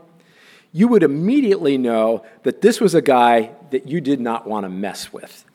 you 0.74 0.90
would 0.90 1.02
immediately 1.02 1.78
know 1.78 2.26
that 2.44 2.62
this 2.62 2.82
was 2.82 2.94
a 2.94 3.02
guy 3.02 3.52
that 3.72 3.88
you 3.88 4.02
did 4.02 4.20
not 4.20 4.46
want 4.46 4.66
to 4.66 4.70
mess 4.70 5.14
with. 5.14 5.46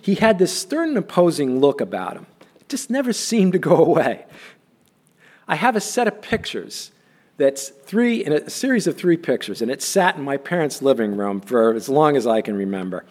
He 0.00 0.14
had 0.14 0.38
this 0.38 0.56
stern 0.56 0.88
and 0.88 0.96
imposing 0.96 1.60
look 1.60 1.82
about 1.82 2.16
him. 2.16 2.26
It 2.58 2.70
just 2.70 2.88
never 2.88 3.12
seemed 3.30 3.52
to 3.52 3.58
go 3.58 3.76
away. 3.76 4.24
I 5.46 5.56
have 5.56 5.76
a 5.76 5.80
set 5.80 6.08
of 6.08 6.22
pictures 6.22 6.90
that's 7.36 7.68
three 7.68 8.24
in 8.24 8.32
a 8.32 8.48
series 8.48 8.86
of 8.86 8.96
three 8.96 9.18
pictures, 9.18 9.60
and 9.60 9.70
it 9.70 9.82
sat 9.82 10.16
in 10.16 10.22
my 10.22 10.38
parents' 10.38 10.80
living 10.80 11.16
room 11.16 11.42
for 11.42 11.74
as 11.74 11.90
long 11.90 12.16
as 12.16 12.26
I 12.26 12.40
can 12.40 12.56
remember. 12.56 13.04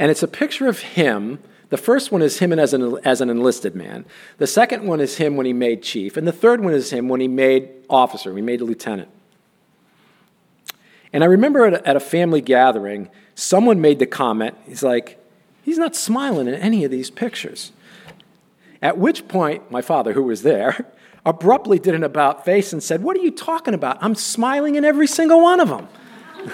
And 0.00 0.10
it's 0.10 0.24
a 0.24 0.28
picture 0.28 0.66
of 0.66 0.80
him. 0.80 1.38
The 1.72 1.78
first 1.78 2.12
one 2.12 2.20
is 2.20 2.38
him 2.38 2.52
as 2.52 2.74
an, 2.74 2.98
as 3.02 3.22
an 3.22 3.30
enlisted 3.30 3.74
man. 3.74 4.04
The 4.36 4.46
second 4.46 4.86
one 4.86 5.00
is 5.00 5.16
him 5.16 5.38
when 5.38 5.46
he 5.46 5.54
made 5.54 5.82
chief. 5.82 6.18
And 6.18 6.28
the 6.28 6.32
third 6.32 6.62
one 6.62 6.74
is 6.74 6.90
him 6.90 7.08
when 7.08 7.22
he 7.22 7.28
made 7.28 7.70
officer, 7.88 8.36
he 8.36 8.42
made 8.42 8.60
a 8.60 8.66
lieutenant. 8.66 9.08
And 11.14 11.24
I 11.24 11.28
remember 11.28 11.64
at 11.64 11.72
a, 11.72 11.88
at 11.88 11.96
a 11.96 12.00
family 12.00 12.42
gathering, 12.42 13.08
someone 13.34 13.80
made 13.80 14.00
the 14.00 14.06
comment, 14.06 14.54
he's 14.66 14.82
like, 14.82 15.18
He's 15.62 15.78
not 15.78 15.96
smiling 15.96 16.46
in 16.46 16.52
any 16.54 16.84
of 16.84 16.90
these 16.90 17.08
pictures. 17.08 17.72
At 18.82 18.98
which 18.98 19.26
point, 19.26 19.70
my 19.70 19.80
father, 19.80 20.12
who 20.12 20.24
was 20.24 20.42
there, 20.42 20.92
abruptly 21.24 21.78
did 21.78 21.94
an 21.94 22.04
about 22.04 22.44
face 22.44 22.74
and 22.74 22.82
said, 22.82 23.02
What 23.02 23.16
are 23.16 23.22
you 23.22 23.30
talking 23.30 23.72
about? 23.72 23.96
I'm 24.02 24.14
smiling 24.14 24.74
in 24.74 24.84
every 24.84 25.06
single 25.06 25.40
one 25.40 25.58
of 25.58 25.70
them. 25.70 25.88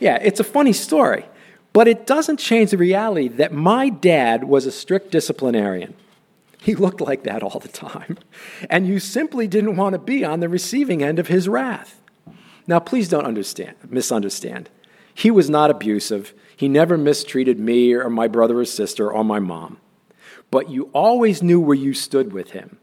yeah, 0.00 0.16
it's 0.22 0.40
a 0.40 0.44
funny 0.44 0.72
story, 0.72 1.26
but 1.72 1.88
it 1.88 2.06
doesn't 2.06 2.38
change 2.38 2.70
the 2.70 2.76
reality 2.76 3.28
that 3.28 3.52
my 3.52 3.88
dad 3.88 4.44
was 4.44 4.66
a 4.66 4.72
strict 4.72 5.10
disciplinarian. 5.10 5.94
He 6.60 6.74
looked 6.74 7.00
like 7.00 7.22
that 7.24 7.42
all 7.42 7.60
the 7.60 7.68
time, 7.68 8.18
and 8.68 8.86
you 8.86 8.98
simply 8.98 9.46
didn't 9.46 9.76
want 9.76 9.92
to 9.92 9.98
be 9.98 10.24
on 10.24 10.40
the 10.40 10.48
receiving 10.48 11.02
end 11.02 11.18
of 11.18 11.28
his 11.28 11.48
wrath. 11.48 12.00
Now, 12.66 12.80
please 12.80 13.08
don't 13.08 13.24
understand, 13.24 13.76
misunderstand. 13.88 14.68
He 15.14 15.30
was 15.30 15.48
not 15.48 15.70
abusive. 15.70 16.34
He 16.56 16.68
never 16.68 16.98
mistreated 16.98 17.58
me 17.58 17.94
or 17.94 18.10
my 18.10 18.28
brother 18.28 18.58
or 18.58 18.64
sister 18.64 19.10
or 19.10 19.24
my 19.24 19.38
mom. 19.38 19.78
But 20.50 20.70
you 20.70 20.90
always 20.92 21.42
knew 21.42 21.60
where 21.60 21.76
you 21.76 21.94
stood 21.94 22.32
with 22.32 22.50
him. 22.50 22.78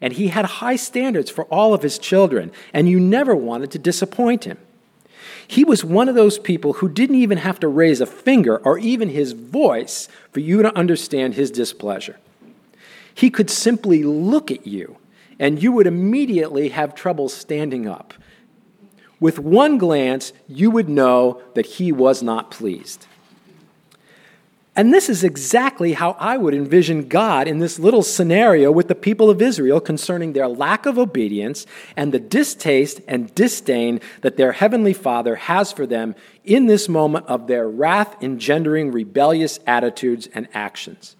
And 0.00 0.14
he 0.14 0.28
had 0.28 0.44
high 0.46 0.76
standards 0.76 1.30
for 1.30 1.44
all 1.44 1.74
of 1.74 1.82
his 1.82 1.98
children, 1.98 2.50
and 2.72 2.88
you 2.88 2.98
never 2.98 3.36
wanted 3.36 3.70
to 3.72 3.78
disappoint 3.78 4.44
him. 4.44 4.58
He 5.50 5.64
was 5.64 5.84
one 5.84 6.08
of 6.08 6.14
those 6.14 6.38
people 6.38 6.74
who 6.74 6.88
didn't 6.88 7.16
even 7.16 7.38
have 7.38 7.58
to 7.58 7.66
raise 7.66 8.00
a 8.00 8.06
finger 8.06 8.58
or 8.58 8.78
even 8.78 9.08
his 9.08 9.32
voice 9.32 10.08
for 10.30 10.38
you 10.38 10.62
to 10.62 10.76
understand 10.76 11.34
his 11.34 11.50
displeasure. 11.50 12.20
He 13.12 13.30
could 13.30 13.50
simply 13.50 14.04
look 14.04 14.52
at 14.52 14.64
you, 14.64 14.98
and 15.40 15.60
you 15.60 15.72
would 15.72 15.88
immediately 15.88 16.68
have 16.68 16.94
trouble 16.94 17.28
standing 17.28 17.88
up 17.88 18.14
with 19.20 19.38
one 19.38 19.76
glance, 19.76 20.32
you 20.48 20.70
would 20.70 20.88
know 20.88 21.42
that 21.54 21.66
he 21.66 21.92
was 21.92 22.22
not 22.22 22.50
pleased. 22.50 23.06
And 24.76 24.94
this 24.94 25.08
is 25.08 25.24
exactly 25.24 25.94
how 25.94 26.12
I 26.12 26.36
would 26.36 26.54
envision 26.54 27.08
God 27.08 27.48
in 27.48 27.58
this 27.58 27.78
little 27.78 28.02
scenario 28.02 28.70
with 28.70 28.86
the 28.86 28.94
people 28.94 29.28
of 29.28 29.42
Israel 29.42 29.80
concerning 29.80 30.32
their 30.32 30.46
lack 30.46 30.86
of 30.86 30.96
obedience 30.96 31.66
and 31.96 32.12
the 32.12 32.20
distaste 32.20 33.00
and 33.08 33.34
disdain 33.34 34.00
that 34.20 34.36
their 34.36 34.52
heavenly 34.52 34.92
Father 34.92 35.34
has 35.34 35.72
for 35.72 35.86
them 35.86 36.14
in 36.44 36.66
this 36.66 36.88
moment 36.88 37.26
of 37.26 37.48
their 37.48 37.68
wrath 37.68 38.16
engendering 38.22 38.92
rebellious 38.92 39.58
attitudes 39.66 40.28
and 40.34 40.46
actions. 40.54 41.16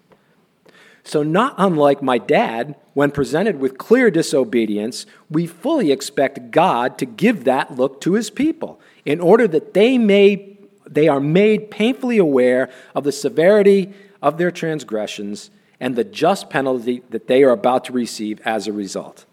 So, 1.02 1.25
not 1.25 1.54
unlike 1.59 2.02
my 2.02 2.19
dad, 2.19 2.76
when 2.95 3.11
presented 3.11 3.59
with 3.59 3.78
clear 3.78 4.11
disobedience, 4.11 5.07
we 5.28 5.47
fully 5.47 5.90
expect 5.90 6.52
God 6.52 6.99
to 6.99 7.07
give 7.07 7.45
that 7.45 7.76
look 7.76 8.00
to 8.02 8.12
his 8.12 8.30
people 8.30 8.80
in 9.04 9.19
order 9.19 9.49
that 9.49 9.75
they 9.75 9.99
may 9.99 10.50
they 10.90 11.09
are 11.09 11.20
made 11.20 11.70
painfully 11.70 12.18
aware 12.18 12.68
of 12.94 13.04
the 13.04 13.12
severity 13.12 13.94
of 14.20 14.37
their 14.37 14.50
transgressions 14.50 15.50
and 15.78 15.97
the 15.97 16.04
just 16.04 16.50
penalty 16.50 17.02
that 17.11 17.26
they 17.26 17.42
are 17.42 17.50
about 17.50 17.85
to 17.87 17.92
receive 17.92 18.40
as 18.44 18.66
a 18.66 18.73
result. 18.73 19.25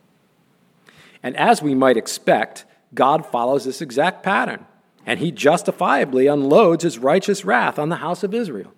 And 1.22 1.36
as 1.36 1.62
we 1.62 1.76
might 1.76 1.98
expect, 1.98 2.64
God 2.94 3.26
follows 3.26 3.66
this 3.66 3.82
exact 3.82 4.24
pattern, 4.24 4.66
and 5.06 5.20
he 5.20 5.32
justifiably 5.32 6.28
unloads 6.28 6.84
his 6.84 7.00
righteous 7.00 7.44
wrath 7.44 7.78
on 7.78 7.90
the 7.90 7.98
house 7.98 8.24
of 8.24 8.34
Israel. 8.34 8.72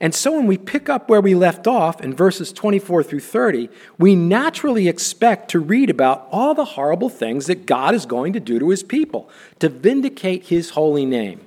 And 0.00 0.14
so 0.14 0.32
when 0.32 0.46
we 0.46 0.58
pick 0.58 0.88
up 0.88 1.08
where 1.08 1.20
we 1.20 1.34
left 1.34 1.66
off 1.66 2.00
in 2.00 2.14
verses 2.14 2.52
24 2.52 3.04
through 3.04 3.20
30, 3.20 3.68
we 3.98 4.16
naturally 4.16 4.88
expect 4.88 5.50
to 5.50 5.60
read 5.60 5.88
about 5.88 6.28
all 6.32 6.54
the 6.54 6.64
horrible 6.64 7.08
things 7.08 7.46
that 7.46 7.66
God 7.66 7.94
is 7.94 8.06
going 8.06 8.32
to 8.32 8.40
do 8.40 8.58
to 8.58 8.70
his 8.70 8.82
people 8.82 9.30
to 9.60 9.68
vindicate 9.68 10.44
his 10.44 10.70
holy 10.70 11.06
name. 11.06 11.43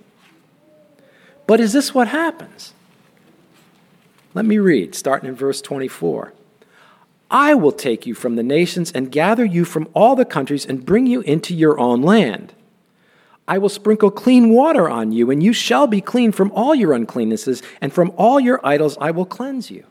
But 1.48 1.60
is 1.60 1.74
this 1.74 1.96
what 1.96 2.10
happens? 2.10 2.74
Let 4.34 4.46
me 4.46 4.60
read, 4.60 4.94
starting 4.94 5.30
in 5.30 5.36
verse 5.36 5.62
24. 5.62 6.34
I 7.32 7.56
will 7.56 7.72
take 7.72 8.06
you 8.06 8.14
from 8.14 8.36
the 8.36 8.44
nations 8.44 8.92
and 8.92 9.12
gather 9.12 9.44
you 9.44 9.66
from 9.66 9.90
all 9.94 10.16
the 10.16 10.26
countries 10.26 10.66
and 10.66 10.86
bring 10.86 11.08
you 11.08 11.22
into 11.22 11.56
your 11.56 11.80
own 11.80 12.02
land. 12.02 12.54
I 13.48 13.58
will 13.58 13.70
sprinkle 13.70 14.12
clean 14.12 14.50
water 14.50 14.90
on 14.90 15.14
you, 15.14 15.32
and 15.32 15.42
you 15.42 15.54
shall 15.54 15.88
be 15.88 16.02
clean 16.02 16.34
from 16.34 16.52
all 16.52 16.76
your 16.76 16.94
uncleannesses, 16.94 17.64
and 17.80 17.94
from 17.94 18.12
all 18.18 18.40
your 18.40 18.66
idols 18.66 18.98
I 19.00 19.12
will 19.12 19.26
cleanse 19.26 19.72
you. 19.72 19.86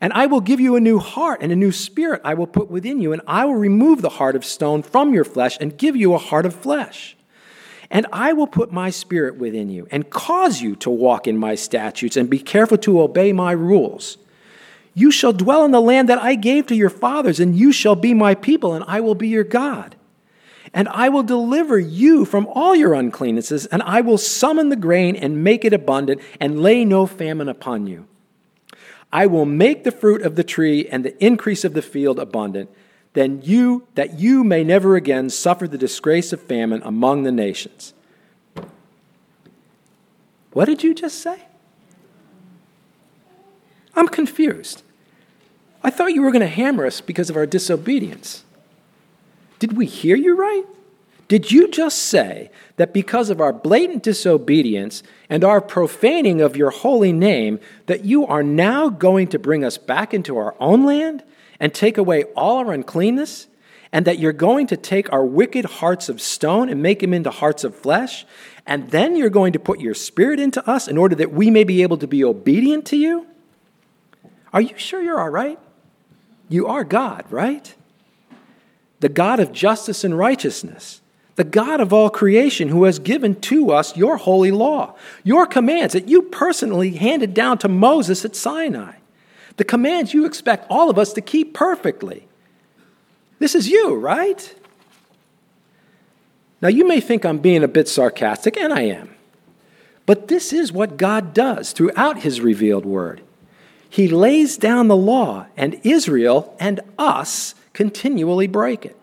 And 0.00 0.12
I 0.12 0.26
will 0.26 0.40
give 0.40 0.60
you 0.60 0.74
a 0.74 0.80
new 0.80 0.98
heart, 0.98 1.40
and 1.40 1.52
a 1.52 1.56
new 1.56 1.72
spirit 1.72 2.20
I 2.24 2.34
will 2.34 2.46
put 2.48 2.70
within 2.70 3.00
you, 3.00 3.12
and 3.12 3.22
I 3.26 3.44
will 3.44 3.54
remove 3.54 4.02
the 4.02 4.08
heart 4.08 4.34
of 4.34 4.44
stone 4.44 4.82
from 4.82 5.14
your 5.14 5.24
flesh, 5.24 5.56
and 5.60 5.78
give 5.78 5.94
you 5.94 6.14
a 6.14 6.18
heart 6.18 6.46
of 6.46 6.54
flesh. 6.54 7.16
And 7.90 8.06
I 8.12 8.34
will 8.34 8.46
put 8.46 8.70
my 8.70 8.90
spirit 8.90 9.36
within 9.36 9.70
you, 9.70 9.88
and 9.90 10.10
cause 10.10 10.60
you 10.60 10.76
to 10.76 10.90
walk 10.90 11.26
in 11.26 11.38
my 11.38 11.54
statutes, 11.54 12.16
and 12.16 12.28
be 12.28 12.38
careful 12.38 12.78
to 12.78 13.00
obey 13.00 13.32
my 13.32 13.52
rules. 13.52 14.18
You 14.94 15.10
shall 15.10 15.32
dwell 15.32 15.64
in 15.64 15.70
the 15.70 15.80
land 15.80 16.08
that 16.08 16.18
I 16.18 16.34
gave 16.34 16.66
to 16.66 16.74
your 16.74 16.90
fathers, 16.90 17.40
and 17.40 17.56
you 17.56 17.72
shall 17.72 17.94
be 17.94 18.12
my 18.14 18.34
people, 18.34 18.74
and 18.74 18.84
I 18.86 19.00
will 19.00 19.14
be 19.14 19.28
your 19.28 19.44
God. 19.44 19.96
And 20.74 20.88
I 20.88 21.08
will 21.08 21.22
deliver 21.22 21.78
you 21.78 22.26
from 22.26 22.46
all 22.48 22.76
your 22.76 22.94
uncleannesses, 22.94 23.66
and 23.70 23.82
I 23.82 24.02
will 24.02 24.18
summon 24.18 24.68
the 24.68 24.76
grain 24.76 25.16
and 25.16 25.42
make 25.42 25.64
it 25.64 25.72
abundant, 25.72 26.20
and 26.38 26.60
lay 26.60 26.84
no 26.84 27.06
famine 27.06 27.48
upon 27.48 27.86
you. 27.86 28.06
I 29.10 29.24
will 29.24 29.46
make 29.46 29.84
the 29.84 29.90
fruit 29.90 30.20
of 30.20 30.36
the 30.36 30.44
tree 30.44 30.86
and 30.86 31.04
the 31.04 31.24
increase 31.24 31.64
of 31.64 31.72
the 31.72 31.80
field 31.80 32.18
abundant, 32.18 32.68
then 33.14 33.40
you 33.42 33.86
that 33.94 34.18
you 34.18 34.44
may 34.44 34.62
never 34.62 34.96
again 34.96 35.30
suffer 35.30 35.66
the 35.66 35.78
disgrace 35.78 36.32
of 36.32 36.42
famine 36.42 36.82
among 36.84 37.22
the 37.22 37.32
nations. 37.32 37.94
What 40.52 40.66
did 40.66 40.82
you 40.82 40.94
just 40.94 41.20
say? 41.20 41.42
I'm 43.94 44.08
confused. 44.08 44.82
I 45.82 45.90
thought 45.90 46.14
you 46.14 46.22
were 46.22 46.30
going 46.30 46.40
to 46.40 46.46
hammer 46.46 46.86
us 46.86 47.00
because 47.00 47.30
of 47.30 47.36
our 47.36 47.46
disobedience. 47.46 48.44
Did 49.58 49.76
we 49.76 49.86
hear 49.86 50.16
you 50.16 50.36
right? 50.36 50.64
Did 51.28 51.52
you 51.52 51.68
just 51.68 51.98
say 51.98 52.50
that 52.76 52.94
because 52.94 53.28
of 53.28 53.40
our 53.40 53.52
blatant 53.52 54.02
disobedience 54.02 55.02
and 55.28 55.44
our 55.44 55.60
profaning 55.60 56.40
of 56.40 56.56
your 56.56 56.70
holy 56.70 57.12
name, 57.12 57.60
that 57.86 58.04
you 58.04 58.26
are 58.26 58.42
now 58.42 58.88
going 58.88 59.28
to 59.28 59.38
bring 59.38 59.62
us 59.62 59.76
back 59.76 60.14
into 60.14 60.38
our 60.38 60.54
own 60.58 60.84
land 60.84 61.22
and 61.60 61.74
take 61.74 61.98
away 61.98 62.24
all 62.36 62.58
our 62.58 62.72
uncleanness? 62.72 63.48
And 63.90 64.06
that 64.06 64.18
you're 64.18 64.34
going 64.34 64.66
to 64.66 64.76
take 64.76 65.10
our 65.12 65.24
wicked 65.24 65.64
hearts 65.64 66.10
of 66.10 66.20
stone 66.20 66.68
and 66.68 66.82
make 66.82 67.00
them 67.00 67.14
into 67.14 67.30
hearts 67.30 67.64
of 67.64 67.74
flesh? 67.74 68.26
And 68.66 68.90
then 68.90 69.16
you're 69.16 69.30
going 69.30 69.54
to 69.54 69.58
put 69.58 69.80
your 69.80 69.94
spirit 69.94 70.38
into 70.38 70.66
us 70.68 70.88
in 70.88 70.98
order 70.98 71.14
that 71.16 71.32
we 71.32 71.50
may 71.50 71.64
be 71.64 71.82
able 71.82 71.96
to 71.96 72.06
be 72.06 72.22
obedient 72.22 72.84
to 72.86 72.96
you? 72.96 73.26
Are 74.52 74.60
you 74.60 74.76
sure 74.76 75.00
you're 75.00 75.20
all 75.20 75.30
right? 75.30 75.58
You 76.50 76.66
are 76.66 76.84
God, 76.84 77.24
right? 77.30 77.74
the 79.00 79.08
God 79.08 79.40
of 79.40 79.52
justice 79.52 80.04
and 80.04 80.16
righteousness, 80.16 81.00
the 81.36 81.44
God 81.44 81.80
of 81.80 81.92
all 81.92 82.10
creation 82.10 82.68
who 82.68 82.84
has 82.84 82.98
given 82.98 83.40
to 83.42 83.70
us 83.70 83.96
your 83.96 84.16
holy 84.16 84.50
law, 84.50 84.96
your 85.22 85.46
commands 85.46 85.92
that 85.92 86.08
you 86.08 86.22
personally 86.22 86.92
handed 86.92 87.32
down 87.32 87.58
to 87.58 87.68
Moses 87.68 88.24
at 88.24 88.34
Sinai, 88.34 88.96
the 89.58 89.64
commands 89.64 90.14
you 90.14 90.24
expect 90.24 90.66
all 90.70 90.88
of 90.88 90.98
us 90.98 91.12
to 91.12 91.20
keep 91.20 91.52
perfectly. 91.52 92.26
This 93.38 93.54
is 93.54 93.68
you, 93.68 93.96
right? 93.96 94.54
Now, 96.62 96.68
you 96.68 96.86
may 96.86 97.00
think 97.00 97.24
I'm 97.24 97.38
being 97.38 97.62
a 97.62 97.68
bit 97.68 97.88
sarcastic, 97.88 98.56
and 98.56 98.72
I 98.72 98.82
am. 98.82 99.14
But 100.06 100.28
this 100.28 100.52
is 100.52 100.72
what 100.72 100.96
God 100.96 101.34
does 101.34 101.72
throughout 101.72 102.22
His 102.22 102.40
revealed 102.40 102.86
word. 102.86 103.20
He 103.90 104.08
lays 104.08 104.56
down 104.56 104.88
the 104.88 104.96
law, 104.96 105.46
and 105.56 105.80
Israel 105.82 106.56
and 106.58 106.80
us 106.98 107.54
continually 107.72 108.46
break 108.46 108.86
it. 108.86 108.96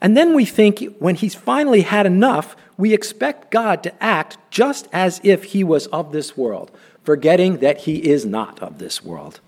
And 0.00 0.16
then 0.16 0.34
we 0.34 0.44
think 0.44 0.96
when 0.98 1.14
He's 1.14 1.34
finally 1.34 1.82
had 1.82 2.06
enough, 2.06 2.56
we 2.76 2.92
expect 2.92 3.50
God 3.50 3.82
to 3.84 4.02
act 4.02 4.38
just 4.50 4.88
as 4.92 5.20
if 5.22 5.44
He 5.44 5.62
was 5.62 5.86
of 5.88 6.12
this 6.12 6.36
world, 6.36 6.70
forgetting 7.04 7.58
that 7.58 7.78
He 7.78 8.08
is 8.08 8.24
not 8.24 8.60
of 8.60 8.78
this 8.78 9.04
world. 9.04 9.40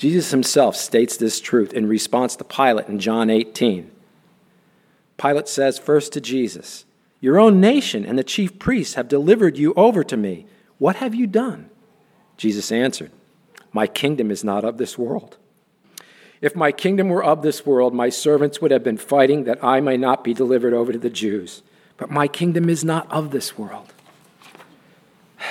Jesus 0.00 0.30
Himself 0.30 0.76
states 0.76 1.18
this 1.18 1.42
truth 1.42 1.74
in 1.74 1.86
response 1.86 2.34
to 2.36 2.42
Pilate 2.42 2.88
in 2.88 2.98
John 2.98 3.28
18. 3.28 3.90
Pilate 5.18 5.46
says 5.46 5.78
first 5.78 6.14
to 6.14 6.22
Jesus, 6.22 6.86
Your 7.20 7.38
own 7.38 7.60
nation 7.60 8.06
and 8.06 8.18
the 8.18 8.24
chief 8.24 8.58
priests 8.58 8.94
have 8.94 9.08
delivered 9.08 9.58
you 9.58 9.74
over 9.76 10.02
to 10.04 10.16
me. 10.16 10.46
What 10.78 10.96
have 10.96 11.14
you 11.14 11.26
done? 11.26 11.68
Jesus 12.38 12.72
answered, 12.72 13.10
My 13.74 13.86
kingdom 13.86 14.30
is 14.30 14.42
not 14.42 14.64
of 14.64 14.78
this 14.78 14.96
world. 14.96 15.36
If 16.40 16.56
my 16.56 16.72
kingdom 16.72 17.10
were 17.10 17.22
of 17.22 17.42
this 17.42 17.66
world, 17.66 17.92
my 17.92 18.08
servants 18.08 18.58
would 18.62 18.70
have 18.70 18.82
been 18.82 18.96
fighting 18.96 19.44
that 19.44 19.62
I 19.62 19.80
may 19.80 19.98
not 19.98 20.24
be 20.24 20.32
delivered 20.32 20.72
over 20.72 20.92
to 20.92 20.98
the 20.98 21.10
Jews. 21.10 21.62
But 21.98 22.10
my 22.10 22.26
kingdom 22.26 22.70
is 22.70 22.82
not 22.82 23.06
of 23.12 23.32
this 23.32 23.58
world. 23.58 23.92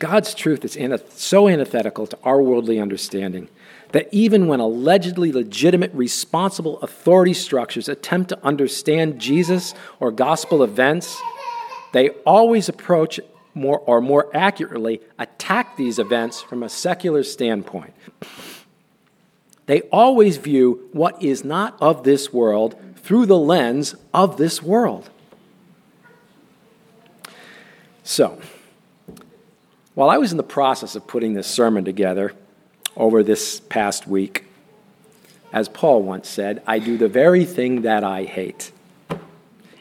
God's 0.00 0.34
truth 0.34 0.64
is 0.64 0.76
so 1.14 1.46
antithetical 1.46 2.08
to 2.08 2.18
our 2.24 2.42
worldly 2.42 2.80
understanding 2.80 3.48
that 3.92 4.08
even 4.12 4.46
when 4.46 4.60
allegedly 4.60 5.32
legitimate, 5.32 5.92
responsible 5.94 6.80
authority 6.80 7.34
structures 7.34 7.88
attempt 7.88 8.28
to 8.28 8.44
understand 8.44 9.20
Jesus 9.20 9.74
or 9.98 10.10
gospel 10.10 10.62
events, 10.62 11.20
they 11.92 12.10
always 12.26 12.68
approach 12.68 13.20
more 13.54 13.80
or 13.80 14.00
more 14.00 14.30
accurately 14.34 15.00
attack 15.18 15.76
these 15.76 15.98
events 15.98 16.40
from 16.40 16.62
a 16.62 16.68
secular 16.68 17.22
standpoint. 17.22 17.92
They 19.66 19.82
always 19.82 20.36
view 20.36 20.88
what 20.92 21.22
is 21.22 21.44
not 21.44 21.76
of 21.80 22.04
this 22.04 22.32
world 22.32 22.76
through 22.96 23.26
the 23.26 23.38
lens 23.38 23.94
of 24.12 24.36
this 24.36 24.62
world. 24.62 25.10
So, 28.02 28.40
while 29.94 30.10
I 30.10 30.18
was 30.18 30.32
in 30.32 30.36
the 30.36 30.42
process 30.42 30.96
of 30.96 31.06
putting 31.06 31.34
this 31.34 31.46
sermon 31.46 31.84
together, 31.84 32.32
over 33.00 33.22
this 33.22 33.60
past 33.60 34.06
week. 34.06 34.44
As 35.52 35.68
Paul 35.68 36.02
once 36.02 36.28
said, 36.28 36.62
I 36.66 36.78
do 36.78 36.98
the 36.98 37.08
very 37.08 37.44
thing 37.44 37.82
that 37.82 38.04
I 38.04 38.24
hate. 38.24 38.72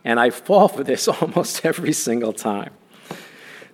And 0.04 0.20
I 0.20 0.30
fall 0.30 0.70
for 0.70 0.84
this 0.84 1.08
almost 1.22 1.66
every 1.66 1.94
single 1.94 2.34
time. 2.34 2.72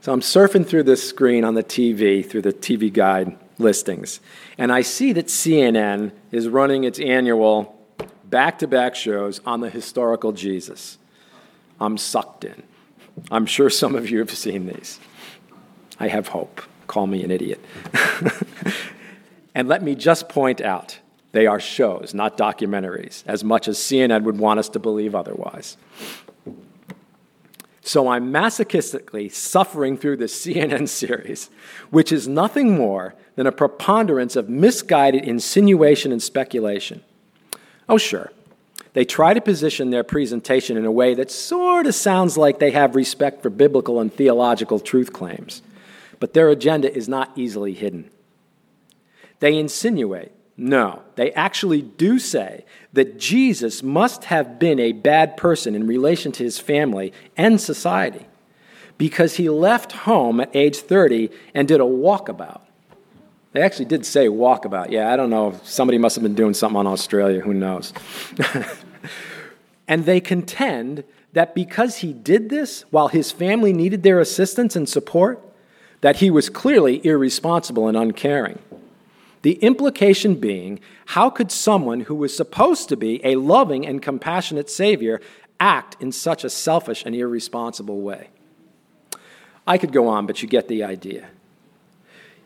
So 0.02 0.12
I'm 0.12 0.22
surfing 0.22 0.68
through 0.68 0.84
this 0.84 1.08
screen 1.08 1.44
on 1.44 1.54
the 1.54 1.64
TV, 1.64 2.28
through 2.28 2.42
the 2.42 2.54
TV 2.54 2.92
guide 2.92 3.38
listings, 3.58 4.20
and 4.58 4.72
I 4.72 4.82
see 4.82 5.14
that 5.14 5.28
CNN 5.28 6.12
is 6.32 6.48
running 6.48 6.84
its 6.84 7.00
annual 7.00 7.80
back 8.26 8.60
to 8.60 8.68
back 8.68 8.96
shows 8.96 9.40
on 9.46 9.62
the 9.62 9.70
historical 9.70 10.32
Jesus. 10.34 10.98
I'm 11.80 11.98
sucked 11.98 12.44
in. 12.44 12.64
I'm 13.32 13.46
sure 13.46 13.70
some 13.70 13.96
of 13.96 14.10
you 14.10 14.20
have 14.20 14.32
seen 14.32 14.68
these. 14.68 15.00
I 16.00 16.10
have 16.10 16.28
hope. 16.28 16.62
Call 16.88 17.08
me 17.08 17.24
an 17.24 17.32
idiot. 17.32 17.64
And 19.56 19.70
let 19.70 19.82
me 19.82 19.96
just 19.96 20.28
point 20.28 20.60
out 20.60 21.00
they 21.32 21.48
are 21.48 21.62
shows, 21.62 22.14
not 22.14 22.38
documentaries, 22.38 23.24
as 23.26 23.44
much 23.44 23.70
as 23.70 23.78
CNN 23.78 24.24
would 24.24 24.38
want 24.38 24.60
us 24.60 24.70
to 24.70 24.80
believe 24.80 25.16
otherwise. 25.16 25.78
So 27.82 28.10
I'm 28.10 28.34
masochistically 28.34 29.32
suffering 29.32 29.98
through 29.98 30.18
this 30.18 30.36
CNN 30.46 30.90
series, 30.90 31.50
which 31.90 32.12
is 32.12 32.28
nothing 32.28 32.76
more 32.76 33.16
than 33.36 33.48
a 33.48 33.52
preponderance 33.52 34.36
of 34.36 34.50
misguided 34.50 35.24
insinuation 35.24 36.12
and 36.12 36.22
speculation. 36.22 37.02
Oh, 37.88 37.98
sure. 37.98 38.32
They 38.94 39.06
try 39.06 39.34
to 39.34 39.42
position 39.42 39.90
their 39.90 40.04
presentation 40.04 40.78
in 40.78 40.86
a 40.86 40.92
way 40.92 41.14
that 41.16 41.30
sort 41.30 41.86
of 41.86 41.96
sounds 41.96 42.38
like 42.38 42.60
they 42.60 42.72
have 42.72 42.96
respect 42.96 43.42
for 43.42 43.50
biblical 43.50 44.00
and 44.00 44.14
theological 44.14 44.80
truth 44.80 45.14
claims, 45.14 45.62
but 46.20 46.34
their 46.34 46.50
agenda 46.50 46.94
is 46.94 47.08
not 47.08 47.32
easily 47.36 47.74
hidden. 47.74 48.10
They 49.40 49.58
insinuate, 49.58 50.32
no, 50.58 51.02
they 51.16 51.32
actually 51.34 51.82
do 51.82 52.18
say 52.18 52.66
that 52.94 53.20
Jesus 53.20 53.84
must 53.84 54.26
have 54.26 54.58
been 54.58 54.80
a 54.80 54.94
bad 54.94 55.36
person 55.36 55.76
in 55.76 55.86
relation 55.86 56.32
to 56.34 56.44
his 56.44 56.60
family 56.60 57.12
and 57.36 57.60
society 57.60 58.26
because 58.98 59.36
he 59.36 59.50
left 59.50 59.92
home 59.92 60.40
at 60.40 60.56
age 60.56 60.78
30 60.78 61.30
and 61.54 61.68
did 61.68 61.82
a 61.82 61.84
walkabout. 61.84 62.62
They 63.52 63.62
actually 63.62 63.86
did 63.86 64.06
say 64.06 64.28
walkabout. 64.28 64.92
Yeah, 64.92 65.12
I 65.12 65.16
don't 65.16 65.30
know. 65.30 65.60
Somebody 65.64 65.98
must 65.98 66.16
have 66.16 66.24
been 66.24 66.36
doing 66.36 66.54
something 66.54 66.78
on 66.78 66.88
Australia. 66.88 67.42
Who 67.42 67.54
knows? 67.54 67.94
and 69.88 70.06
they 70.06 70.20
contend 70.20 71.04
that 71.34 71.56
because 71.56 71.98
he 71.98 72.14
did 72.14 72.50
this 72.50 72.84
while 72.92 73.10
his 73.10 73.32
family 73.32 73.74
needed 73.74 74.04
their 74.04 74.20
assistance 74.20 74.76
and 74.76 74.88
support, 74.88 75.42
that 76.02 76.18
he 76.18 76.30
was 76.30 76.50
clearly 76.50 77.06
irresponsible 77.06 77.88
and 77.88 77.98
uncaring. 77.98 78.60
The 79.46 79.60
implication 79.62 80.34
being, 80.34 80.80
how 81.06 81.30
could 81.30 81.52
someone 81.52 82.00
who 82.00 82.16
was 82.16 82.36
supposed 82.36 82.90
to 82.90 82.98
be 82.98 83.24
a 83.24 83.36
loving 83.36 83.86
and 83.86 84.02
compassionate 84.02 84.72
Savior 84.72 85.22
act 85.60 85.96
in 86.02 86.12
such 86.12 86.44
a 86.44 86.50
selfish 86.50 87.06
and 87.06 87.14
irresponsible 87.14 88.02
way? 88.02 88.30
I 89.68 89.78
could 89.78 89.92
go 89.94 90.08
on, 90.08 90.26
but 90.26 90.42
you 90.42 90.48
get 90.48 90.68
the 90.68 90.84
idea. 90.84 91.28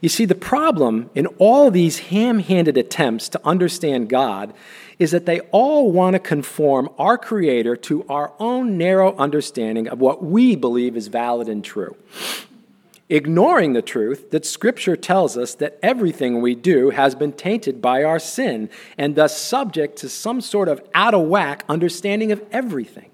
You 0.01 0.09
see, 0.09 0.25
the 0.25 0.35
problem 0.35 1.09
in 1.15 1.27
all 1.37 1.71
these 1.71 1.99
ham 1.99 2.39
handed 2.39 2.75
attempts 2.75 3.29
to 3.29 3.47
understand 3.47 4.09
God 4.09 4.53
is 4.97 5.11
that 5.11 5.25
they 5.25 5.39
all 5.51 5.93
want 5.93 6.15
to 6.15 6.19
conform 6.19 6.89
our 6.97 7.17
Creator 7.17 7.77
to 7.77 8.05
our 8.09 8.33
own 8.39 8.77
narrow 8.77 9.15
understanding 9.15 9.87
of 9.87 10.01
what 10.01 10.21
we 10.21 10.53
believe 10.57 10.97
is 10.97 11.07
valid 11.07 11.47
and 11.47 11.63
true 11.63 11.95
ignoring 13.09 13.73
the 13.73 13.81
truth 13.81 14.29
that 14.29 14.45
Scripture 14.45 14.95
tells 14.95 15.35
us 15.35 15.55
that 15.55 15.79
everything 15.81 16.41
we 16.41 16.53
do 16.53 16.91
has 16.91 17.15
been 17.15 17.33
tainted 17.33 17.81
by 17.81 18.03
our 18.03 18.19
sin 18.19 18.69
and 18.97 19.15
thus 19.15 19.35
subject 19.35 19.97
to 19.97 20.09
some 20.09 20.39
sort 20.39 20.67
of 20.67 20.81
out 20.93 21.15
of 21.15 21.27
whack 21.27 21.65
understanding 21.67 22.31
of 22.31 22.43
everything. 22.51 23.09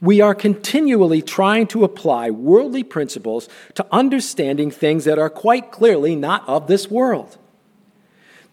We 0.00 0.20
are 0.20 0.34
continually 0.34 1.22
trying 1.22 1.66
to 1.68 1.82
apply 1.82 2.30
worldly 2.30 2.84
principles 2.84 3.48
to 3.74 3.86
understanding 3.90 4.70
things 4.70 5.04
that 5.04 5.18
are 5.18 5.30
quite 5.30 5.72
clearly 5.72 6.14
not 6.14 6.46
of 6.48 6.66
this 6.66 6.90
world. 6.90 7.38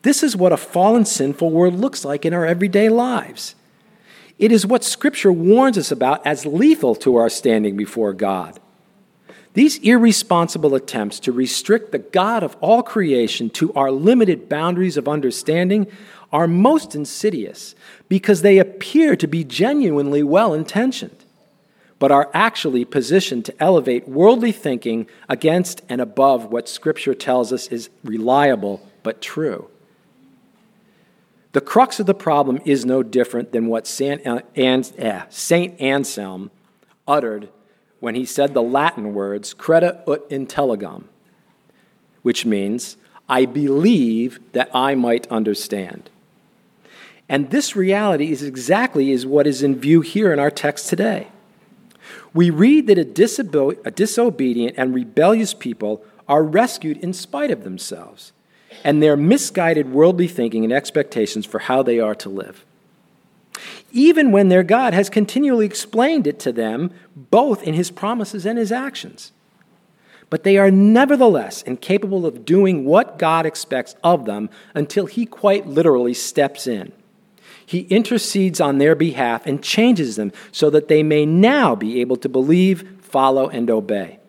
This 0.01 0.23
is 0.23 0.35
what 0.35 0.53
a 0.53 0.57
fallen, 0.57 1.05
sinful 1.05 1.51
world 1.51 1.75
looks 1.75 2.03
like 2.03 2.25
in 2.25 2.33
our 2.33 2.45
everyday 2.45 2.89
lives. 2.89 3.55
It 4.39 4.51
is 4.51 4.65
what 4.65 4.83
Scripture 4.83 5.31
warns 5.31 5.77
us 5.77 5.91
about 5.91 6.25
as 6.25 6.47
lethal 6.47 6.95
to 6.95 7.17
our 7.17 7.29
standing 7.29 7.77
before 7.77 8.13
God. 8.13 8.59
These 9.53 9.79
irresponsible 9.79 10.75
attempts 10.75 11.19
to 11.21 11.31
restrict 11.31 11.91
the 11.91 11.99
God 11.99 12.41
of 12.41 12.55
all 12.61 12.83
creation 12.83 13.49
to 13.51 13.73
our 13.73 13.91
limited 13.91 14.47
boundaries 14.47 14.95
of 14.95 15.09
understanding 15.09 15.87
are 16.31 16.47
most 16.47 16.95
insidious 16.95 17.75
because 18.07 18.41
they 18.41 18.57
appear 18.57 19.17
to 19.17 19.27
be 19.27 19.43
genuinely 19.43 20.23
well 20.23 20.53
intentioned, 20.53 21.25
but 21.99 22.11
are 22.11 22.31
actually 22.33 22.85
positioned 22.85 23.43
to 23.45 23.61
elevate 23.61 24.07
worldly 24.07 24.53
thinking 24.53 25.07
against 25.27 25.81
and 25.89 25.99
above 25.99 26.45
what 26.45 26.69
Scripture 26.69 27.13
tells 27.13 27.51
us 27.51 27.67
is 27.67 27.89
reliable 28.05 28.81
but 29.03 29.21
true. 29.21 29.69
The 31.51 31.59
crux 31.59 31.99
of 31.99 32.05
the 32.05 32.13
problem 32.13 32.61
is 32.63 32.85
no 32.85 33.03
different 33.03 33.51
than 33.51 33.67
what 33.67 33.85
Saint 33.85 34.21
eh, 34.25 35.25
Anselm 35.35 36.51
uttered 37.05 37.49
when 38.01 38.15
he 38.15 38.25
said 38.25 38.53
the 38.53 38.61
Latin 38.61 39.13
words 39.13 39.53
credo 39.53 40.01
ut 40.05 40.29
intelligam, 40.29 41.03
which 42.23 42.45
means, 42.45 42.97
I 43.29 43.45
believe 43.45 44.39
that 44.51 44.69
I 44.73 44.95
might 44.95 45.31
understand. 45.31 46.09
And 47.29 47.49
this 47.49 47.77
reality 47.77 48.31
is 48.31 48.43
exactly 48.43 49.11
is 49.11 49.25
what 49.25 49.47
is 49.47 49.63
in 49.63 49.79
view 49.79 50.01
here 50.01 50.33
in 50.33 50.39
our 50.39 50.51
text 50.51 50.89
today. 50.89 51.29
We 52.33 52.49
read 52.49 52.87
that 52.87 52.97
a, 52.97 53.05
disobe- 53.05 53.85
a 53.85 53.91
disobedient 53.91 54.75
and 54.77 54.93
rebellious 54.93 55.53
people 55.53 56.03
are 56.27 56.43
rescued 56.43 56.97
in 56.97 57.13
spite 57.13 57.51
of 57.51 57.63
themselves 57.63 58.33
and 58.83 59.01
their 59.01 59.15
misguided 59.15 59.91
worldly 59.91 60.27
thinking 60.27 60.63
and 60.63 60.73
expectations 60.73 61.45
for 61.45 61.59
how 61.59 61.83
they 61.83 61.99
are 61.99 62.15
to 62.15 62.29
live 62.29 62.65
even 63.91 64.31
when 64.31 64.49
their 64.49 64.63
God 64.63 64.93
has 64.93 65.09
continually 65.09 65.65
explained 65.65 66.27
it 66.27 66.39
to 66.39 66.51
them, 66.51 66.91
both 67.15 67.63
in 67.63 67.73
his 67.73 67.91
promises 67.91 68.45
and 68.45 68.57
his 68.57 68.71
actions. 68.71 69.31
but 70.31 70.43
they 70.43 70.57
are 70.57 70.71
nevertheless 70.71 71.61
incapable 71.63 72.25
of 72.25 72.45
doing 72.45 72.85
what 72.85 73.19
God 73.19 73.45
expects 73.45 73.95
of 74.01 74.23
them 74.25 74.49
until 74.73 75.05
He 75.05 75.27
quite 75.27 75.67
literally 75.67 76.13
steps 76.15 76.65
in. 76.65 76.93
He 77.65 77.81
intercedes 77.81 78.61
on 78.61 78.77
their 78.77 78.95
behalf 78.95 79.45
and 79.45 79.61
changes 79.61 80.15
them 80.15 80.31
so 80.51 80.69
that 80.69 80.87
they 80.87 81.03
may 81.03 81.25
now 81.25 81.75
be 81.75 81.99
able 81.99 82.15
to 82.15 82.29
believe, 82.29 83.01
follow, 83.01 83.49
and 83.49 83.69
obey. 83.69 84.19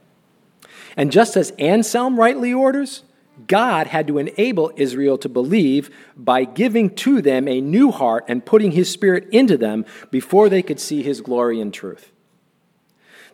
And 0.97 1.13
just 1.13 1.37
as 1.37 1.53
Anselm 1.53 2.19
rightly 2.19 2.53
orders, 2.53 3.05
God 3.47 3.87
had 3.87 4.07
to 4.09 4.19
enable 4.19 4.73
Israel 4.77 5.19
to 5.19 5.29
believe 5.29 5.91
by 6.17 6.45
giving 6.45 6.95
to 6.97 7.23
them 7.23 7.49
a 7.49 7.61
new 7.61 7.91
heart 7.91 8.25
and 8.29 8.45
putting 8.45 8.73
his 8.73 8.91
spirit 8.91 9.29
into 9.31 9.57
them 9.57 9.85
before 10.11 10.49
they 10.49 10.63
could 10.63 10.81
see 10.81 11.03
his 11.03 11.21
glory 11.21 11.61
and 11.61 11.73
truth. 11.73 12.13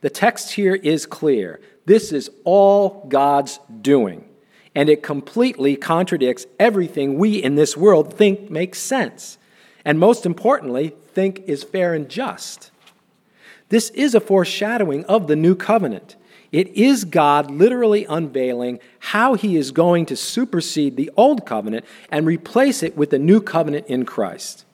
The 0.00 0.10
text 0.10 0.52
here 0.52 0.74
is 0.74 1.06
clear. 1.06 1.60
This 1.86 2.12
is 2.12 2.30
all 2.44 3.06
God's 3.08 3.58
doing, 3.80 4.28
and 4.74 4.88
it 4.88 5.02
completely 5.02 5.76
contradicts 5.76 6.46
everything 6.58 7.18
we 7.18 7.42
in 7.42 7.56
this 7.56 7.76
world 7.76 8.14
think 8.14 8.50
makes 8.50 8.78
sense 8.78 9.38
and 9.88 9.98
most 9.98 10.26
importantly, 10.26 10.94
think 11.14 11.44
is 11.46 11.64
fair 11.64 11.94
and 11.94 12.10
just. 12.10 12.70
This 13.70 13.88
is 13.88 14.14
a 14.14 14.20
foreshadowing 14.20 15.06
of 15.06 15.28
the 15.28 15.34
new 15.34 15.54
covenant. 15.54 16.14
It 16.50 16.68
is 16.68 17.04
God 17.04 17.50
literally 17.50 18.06
unveiling 18.06 18.80
how 19.00 19.34
he 19.34 19.56
is 19.56 19.70
going 19.70 20.06
to 20.06 20.16
supersede 20.16 20.96
the 20.96 21.10
old 21.16 21.44
covenant 21.44 21.84
and 22.10 22.26
replace 22.26 22.82
it 22.82 22.96
with 22.96 23.10
the 23.10 23.18
new 23.18 23.40
covenant 23.40 23.86
in 23.86 24.06
Christ. 24.06 24.64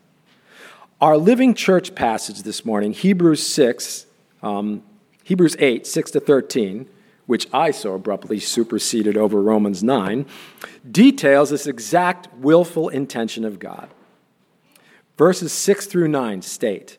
Our 1.00 1.16
living 1.16 1.54
church 1.54 1.94
passage 1.94 2.42
this 2.42 2.64
morning, 2.64 2.92
Hebrews 2.92 3.44
6, 3.46 4.06
um, 4.42 4.82
Hebrews 5.24 5.56
8, 5.58 5.86
6 5.86 6.10
to 6.12 6.20
13, 6.20 6.86
which 7.26 7.48
I 7.52 7.72
so 7.72 7.94
abruptly 7.94 8.38
superseded 8.38 9.16
over 9.16 9.42
Romans 9.42 9.82
9, 9.82 10.26
details 10.88 11.50
this 11.50 11.66
exact 11.66 12.32
willful 12.34 12.88
intention 12.88 13.44
of 13.44 13.58
God. 13.58 13.88
Verses 15.16 15.52
6 15.52 15.86
through 15.86 16.08
9 16.08 16.42
state 16.42 16.98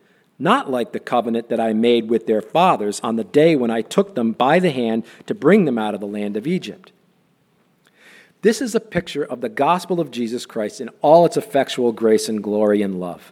not 0.41 0.71
like 0.71 0.91
the 0.91 0.99
covenant 0.99 1.49
that 1.49 1.59
I 1.59 1.73
made 1.73 2.09
with 2.09 2.25
their 2.25 2.41
fathers 2.41 2.99
on 3.01 3.15
the 3.15 3.23
day 3.23 3.55
when 3.55 3.69
I 3.69 3.81
took 3.81 4.15
them 4.15 4.31
by 4.31 4.59
the 4.59 4.71
hand 4.71 5.03
to 5.27 5.35
bring 5.35 5.65
them 5.65 5.77
out 5.77 5.93
of 5.93 5.99
the 5.99 6.07
land 6.07 6.35
of 6.35 6.47
Egypt. 6.47 6.91
This 8.41 8.59
is 8.59 8.73
a 8.73 8.79
picture 8.79 9.23
of 9.23 9.41
the 9.41 9.49
gospel 9.49 9.99
of 9.99 10.09
Jesus 10.09 10.47
Christ 10.47 10.81
in 10.81 10.89
all 11.01 11.25
its 11.25 11.37
effectual 11.37 11.91
grace 11.91 12.27
and 12.27 12.41
glory 12.41 12.81
and 12.81 12.99
love. 12.99 13.31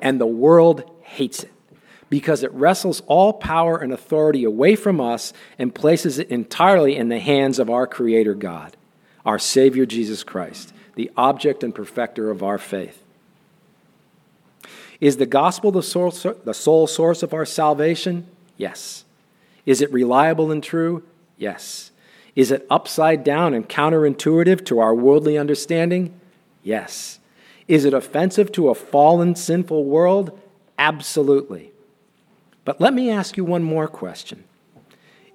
And 0.00 0.20
the 0.20 0.26
world 0.26 0.90
hates 1.00 1.42
it 1.42 1.50
because 2.10 2.42
it 2.42 2.52
wrestles 2.52 3.00
all 3.06 3.32
power 3.32 3.78
and 3.78 3.90
authority 3.92 4.44
away 4.44 4.76
from 4.76 5.00
us 5.00 5.32
and 5.58 5.74
places 5.74 6.18
it 6.18 6.28
entirely 6.28 6.94
in 6.94 7.08
the 7.08 7.20
hands 7.20 7.58
of 7.58 7.70
our 7.70 7.86
Creator 7.86 8.34
God, 8.34 8.76
our 9.24 9.38
Savior 9.38 9.86
Jesus 9.86 10.22
Christ, 10.22 10.74
the 10.94 11.10
object 11.16 11.64
and 11.64 11.74
perfecter 11.74 12.30
of 12.30 12.42
our 12.42 12.58
faith. 12.58 13.03
Is 15.04 15.18
the 15.18 15.26
gospel 15.26 15.70
the 15.70 15.82
source, 15.82 16.22
the 16.22 16.54
sole 16.54 16.86
source 16.86 17.22
of 17.22 17.34
our 17.34 17.44
salvation? 17.44 18.26
Yes. 18.56 19.04
Is 19.66 19.82
it 19.82 19.92
reliable 19.92 20.50
and 20.50 20.64
true? 20.64 21.02
Yes. 21.36 21.90
Is 22.34 22.50
it 22.50 22.66
upside 22.70 23.22
down 23.22 23.52
and 23.52 23.68
counterintuitive 23.68 24.64
to 24.64 24.78
our 24.78 24.94
worldly 24.94 25.36
understanding? 25.36 26.18
Yes. 26.62 27.18
Is 27.68 27.84
it 27.84 27.92
offensive 27.92 28.50
to 28.52 28.70
a 28.70 28.74
fallen, 28.74 29.34
sinful 29.34 29.84
world? 29.84 30.40
Absolutely. 30.78 31.70
But 32.64 32.80
let 32.80 32.94
me 32.94 33.10
ask 33.10 33.36
you 33.36 33.44
one 33.44 33.62
more 33.62 33.88
question 33.88 34.44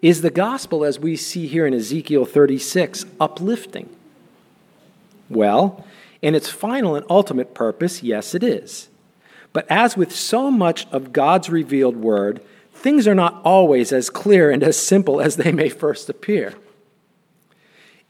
Is 0.01 0.23
the 0.23 0.31
gospel, 0.31 0.83
as 0.83 0.97
we 0.97 1.15
see 1.15 1.45
here 1.45 1.67
in 1.67 1.75
Ezekiel 1.75 2.25
36, 2.25 3.05
uplifting? 3.19 3.95
Well, 5.29 5.85
in 6.23 6.33
its 6.33 6.49
final 6.49 6.95
and 6.95 7.05
ultimate 7.07 7.53
purpose, 7.53 8.01
yes, 8.01 8.33
it 8.33 8.43
is. 8.43 8.89
But 9.53 9.69
as 9.69 9.97
with 9.97 10.15
so 10.15 10.51
much 10.51 10.87
of 10.91 11.13
God's 11.13 11.49
revealed 11.49 11.97
word, 11.97 12.41
things 12.73 13.07
are 13.07 13.15
not 13.15 13.41
always 13.43 13.91
as 13.91 14.09
clear 14.09 14.51
and 14.51 14.63
as 14.63 14.77
simple 14.77 15.19
as 15.19 15.35
they 15.35 15.51
may 15.51 15.69
first 15.69 16.09
appear. 16.09 16.53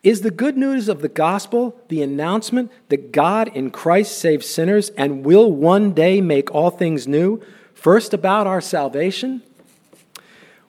Is 0.02 0.22
the 0.22 0.32
good 0.32 0.56
news 0.56 0.88
of 0.88 1.02
the 1.02 1.10
gospel 1.10 1.78
the 1.90 2.02
announcement 2.02 2.72
that 2.88 3.12
God 3.12 3.50
in 3.56 3.70
Christ 3.70 4.18
saves 4.18 4.48
sinners 4.48 4.90
and 4.92 5.26
will 5.26 5.52
one 5.52 5.94
day 5.94 6.22
make 6.22 6.54
all 6.54 6.70
things 6.70 7.08
new, 7.08 7.42
first 7.74 8.14
about 8.14 8.48
our 8.48 8.62
salvation? 8.62 9.42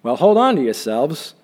Well, 0.02 0.16
hold 0.16 0.38
on 0.38 0.56
to 0.56 0.62
yourselves, 0.62 1.34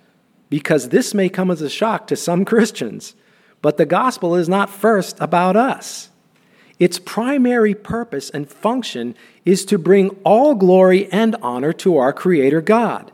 because 0.49 0.89
this 0.89 1.15
may 1.15 1.29
come 1.29 1.51
as 1.51 1.61
a 1.61 1.71
shock 1.71 2.07
to 2.09 2.17
some 2.17 2.45
Christians. 2.45 3.15
But 3.62 3.77
the 3.77 3.87
gospel 3.87 4.35
is 4.35 4.49
not 4.49 4.71
first 4.71 5.17
about 5.21 5.57
us. 5.57 6.09
Its 6.79 6.99
primary 6.99 7.75
purpose 7.75 8.29
and 8.31 8.49
function 8.49 9.15
is 9.45 9.65
to 9.65 9.79
bring 9.79 10.11
all 10.25 10.55
glory 10.55 11.11
and 11.11 11.35
honor 11.41 11.73
to 11.73 11.97
our 11.97 12.12
Creator 12.12 12.61
God. 12.61 13.12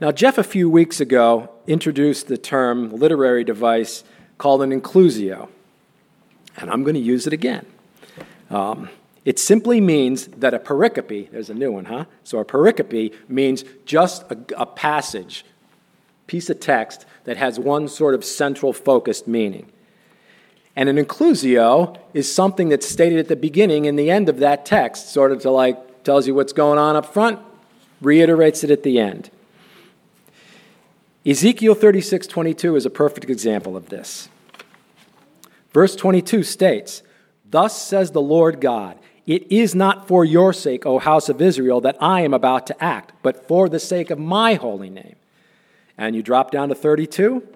Now, 0.00 0.12
Jeff, 0.12 0.38
a 0.38 0.44
few 0.44 0.68
weeks 0.68 1.00
ago, 1.00 1.50
introduced 1.66 2.28
the 2.28 2.38
term 2.38 2.90
literary 2.90 3.44
device 3.44 4.04
called 4.38 4.62
an 4.62 4.78
inclusio, 4.78 5.48
and 6.56 6.70
I'm 6.70 6.82
going 6.82 6.94
to 6.94 7.00
use 7.00 7.26
it 7.26 7.32
again. 7.32 7.66
Um, 8.50 8.88
it 9.24 9.38
simply 9.38 9.80
means 9.80 10.26
that 10.28 10.54
a 10.54 10.58
pericope, 10.58 11.30
there's 11.30 11.50
a 11.50 11.54
new 11.54 11.72
one, 11.72 11.86
huh? 11.86 12.04
So 12.24 12.38
a 12.38 12.44
pericope 12.44 13.14
means 13.28 13.64
just 13.84 14.22
a, 14.30 14.38
a 14.56 14.66
passage, 14.66 15.44
piece 16.26 16.48
of 16.48 16.60
text 16.60 17.06
that 17.24 17.36
has 17.36 17.58
one 17.58 17.88
sort 17.88 18.14
of 18.14 18.24
central 18.24 18.72
focused 18.72 19.26
meaning. 19.26 19.66
And 20.76 20.90
an 20.90 21.02
inclusio 21.02 21.98
is 22.12 22.32
something 22.32 22.68
that's 22.68 22.86
stated 22.86 23.18
at 23.18 23.28
the 23.28 23.36
beginning 23.36 23.86
and 23.86 23.98
the 23.98 24.10
end 24.10 24.28
of 24.28 24.38
that 24.40 24.66
text, 24.66 25.10
sort 25.10 25.32
of 25.32 25.40
to 25.40 25.50
like 25.50 26.04
tells 26.04 26.26
you 26.26 26.34
what's 26.34 26.52
going 26.52 26.78
on 26.78 26.94
up 26.94 27.12
front, 27.12 27.40
reiterates 28.02 28.62
it 28.62 28.70
at 28.70 28.82
the 28.82 29.00
end. 29.00 29.30
Ezekiel 31.24 31.74
36 31.74 32.26
22 32.26 32.76
is 32.76 32.86
a 32.86 32.90
perfect 32.90 33.30
example 33.30 33.76
of 33.76 33.88
this. 33.88 34.28
Verse 35.72 35.96
22 35.96 36.42
states, 36.42 37.02
Thus 37.48 37.80
says 37.80 38.12
the 38.12 38.20
Lord 38.20 38.60
God, 38.60 38.98
It 39.26 39.50
is 39.50 39.74
not 39.74 40.06
for 40.06 40.24
your 40.24 40.52
sake, 40.52 40.86
O 40.86 40.98
house 40.98 41.28
of 41.28 41.42
Israel, 41.42 41.80
that 41.80 41.96
I 42.00 42.20
am 42.20 42.34
about 42.34 42.66
to 42.68 42.84
act, 42.84 43.12
but 43.22 43.48
for 43.48 43.68
the 43.68 43.80
sake 43.80 44.10
of 44.10 44.18
my 44.18 44.54
holy 44.54 44.90
name. 44.90 45.16
And 45.98 46.14
you 46.14 46.22
drop 46.22 46.50
down 46.50 46.68
to 46.68 46.74
32. 46.74 47.55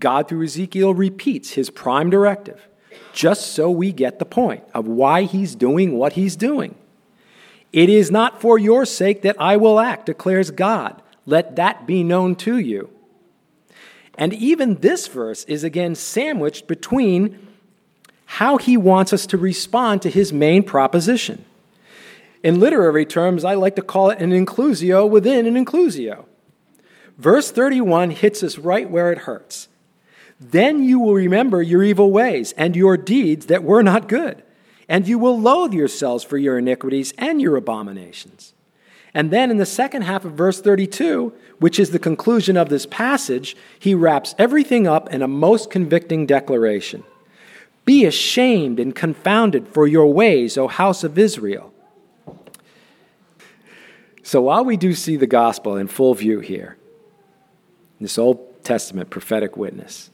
God, 0.00 0.28
through 0.28 0.44
Ezekiel, 0.44 0.94
repeats 0.94 1.52
his 1.52 1.70
prime 1.70 2.10
directive, 2.10 2.66
just 3.12 3.52
so 3.52 3.70
we 3.70 3.92
get 3.92 4.18
the 4.18 4.24
point 4.24 4.64
of 4.74 4.88
why 4.88 5.22
he's 5.22 5.54
doing 5.54 5.96
what 5.96 6.14
he's 6.14 6.36
doing. 6.36 6.74
It 7.72 7.88
is 7.88 8.10
not 8.10 8.40
for 8.40 8.58
your 8.58 8.84
sake 8.84 9.22
that 9.22 9.40
I 9.40 9.56
will 9.56 9.78
act, 9.78 10.06
declares 10.06 10.50
God. 10.50 11.00
Let 11.26 11.56
that 11.56 11.86
be 11.86 12.02
known 12.02 12.34
to 12.36 12.58
you. 12.58 12.90
And 14.16 14.34
even 14.34 14.76
this 14.76 15.06
verse 15.06 15.44
is 15.44 15.62
again 15.62 15.94
sandwiched 15.94 16.66
between 16.66 17.46
how 18.26 18.58
he 18.58 18.76
wants 18.76 19.12
us 19.12 19.26
to 19.26 19.38
respond 19.38 20.02
to 20.02 20.10
his 20.10 20.32
main 20.32 20.62
proposition. 20.62 21.44
In 22.42 22.58
literary 22.58 23.04
terms, 23.04 23.44
I 23.44 23.54
like 23.54 23.76
to 23.76 23.82
call 23.82 24.10
it 24.10 24.18
an 24.18 24.30
inclusio 24.30 25.08
within 25.08 25.46
an 25.46 25.62
inclusio. 25.62 26.24
Verse 27.18 27.50
31 27.50 28.10
hits 28.10 28.42
us 28.42 28.56
right 28.56 28.88
where 28.88 29.12
it 29.12 29.18
hurts. 29.18 29.68
Then 30.40 30.82
you 30.82 30.98
will 30.98 31.14
remember 31.14 31.62
your 31.62 31.82
evil 31.82 32.10
ways 32.10 32.52
and 32.56 32.74
your 32.74 32.96
deeds 32.96 33.46
that 33.46 33.62
were 33.62 33.82
not 33.82 34.08
good, 34.08 34.42
and 34.88 35.06
you 35.06 35.18
will 35.18 35.38
loathe 35.38 35.74
yourselves 35.74 36.24
for 36.24 36.38
your 36.38 36.58
iniquities 36.58 37.12
and 37.18 37.42
your 37.42 37.56
abominations. 37.56 38.54
And 39.12 39.30
then 39.30 39.50
in 39.50 39.58
the 39.58 39.66
second 39.66 40.02
half 40.02 40.24
of 40.24 40.32
verse 40.32 40.60
32, 40.60 41.32
which 41.58 41.78
is 41.78 41.90
the 41.90 41.98
conclusion 41.98 42.56
of 42.56 42.68
this 42.68 42.86
passage, 42.86 43.56
he 43.78 43.94
wraps 43.94 44.34
everything 44.38 44.86
up 44.86 45.12
in 45.12 45.20
a 45.20 45.28
most 45.28 45.70
convicting 45.70 46.26
declaration 46.26 47.04
Be 47.84 48.06
ashamed 48.06 48.80
and 48.80 48.94
confounded 48.94 49.68
for 49.68 49.86
your 49.86 50.06
ways, 50.06 50.56
O 50.56 50.68
house 50.68 51.04
of 51.04 51.18
Israel. 51.18 51.72
So 54.22 54.40
while 54.42 54.64
we 54.64 54.76
do 54.76 54.94
see 54.94 55.16
the 55.16 55.26
gospel 55.26 55.76
in 55.76 55.88
full 55.88 56.14
view 56.14 56.38
here, 56.40 56.76
this 58.00 58.16
old 58.16 58.46
Testament 58.62 59.10
prophetic 59.10 59.56
witness. 59.56 60.10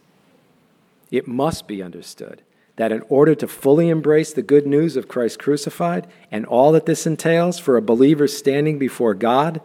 It 1.11 1.29
must 1.29 1.69
be 1.69 1.83
understood 1.83 2.43
that 2.77 2.93
in 2.93 3.03
order 3.09 3.35
to 3.35 3.49
fully 3.49 3.89
embrace 3.89 4.33
the 4.33 4.43
good 4.43 4.67
news 4.67 4.97
of 4.97 5.09
Christ 5.09 5.39
crucified 5.39 6.07
and 6.31 6.45
all 6.47 6.73
that 6.73 6.87
this 6.87 7.07
entails 7.07 7.59
for 7.59 7.77
a 7.77 7.83
believer 7.83 8.29
standing 8.29 8.79
before 8.79 9.15
God, 9.15 9.61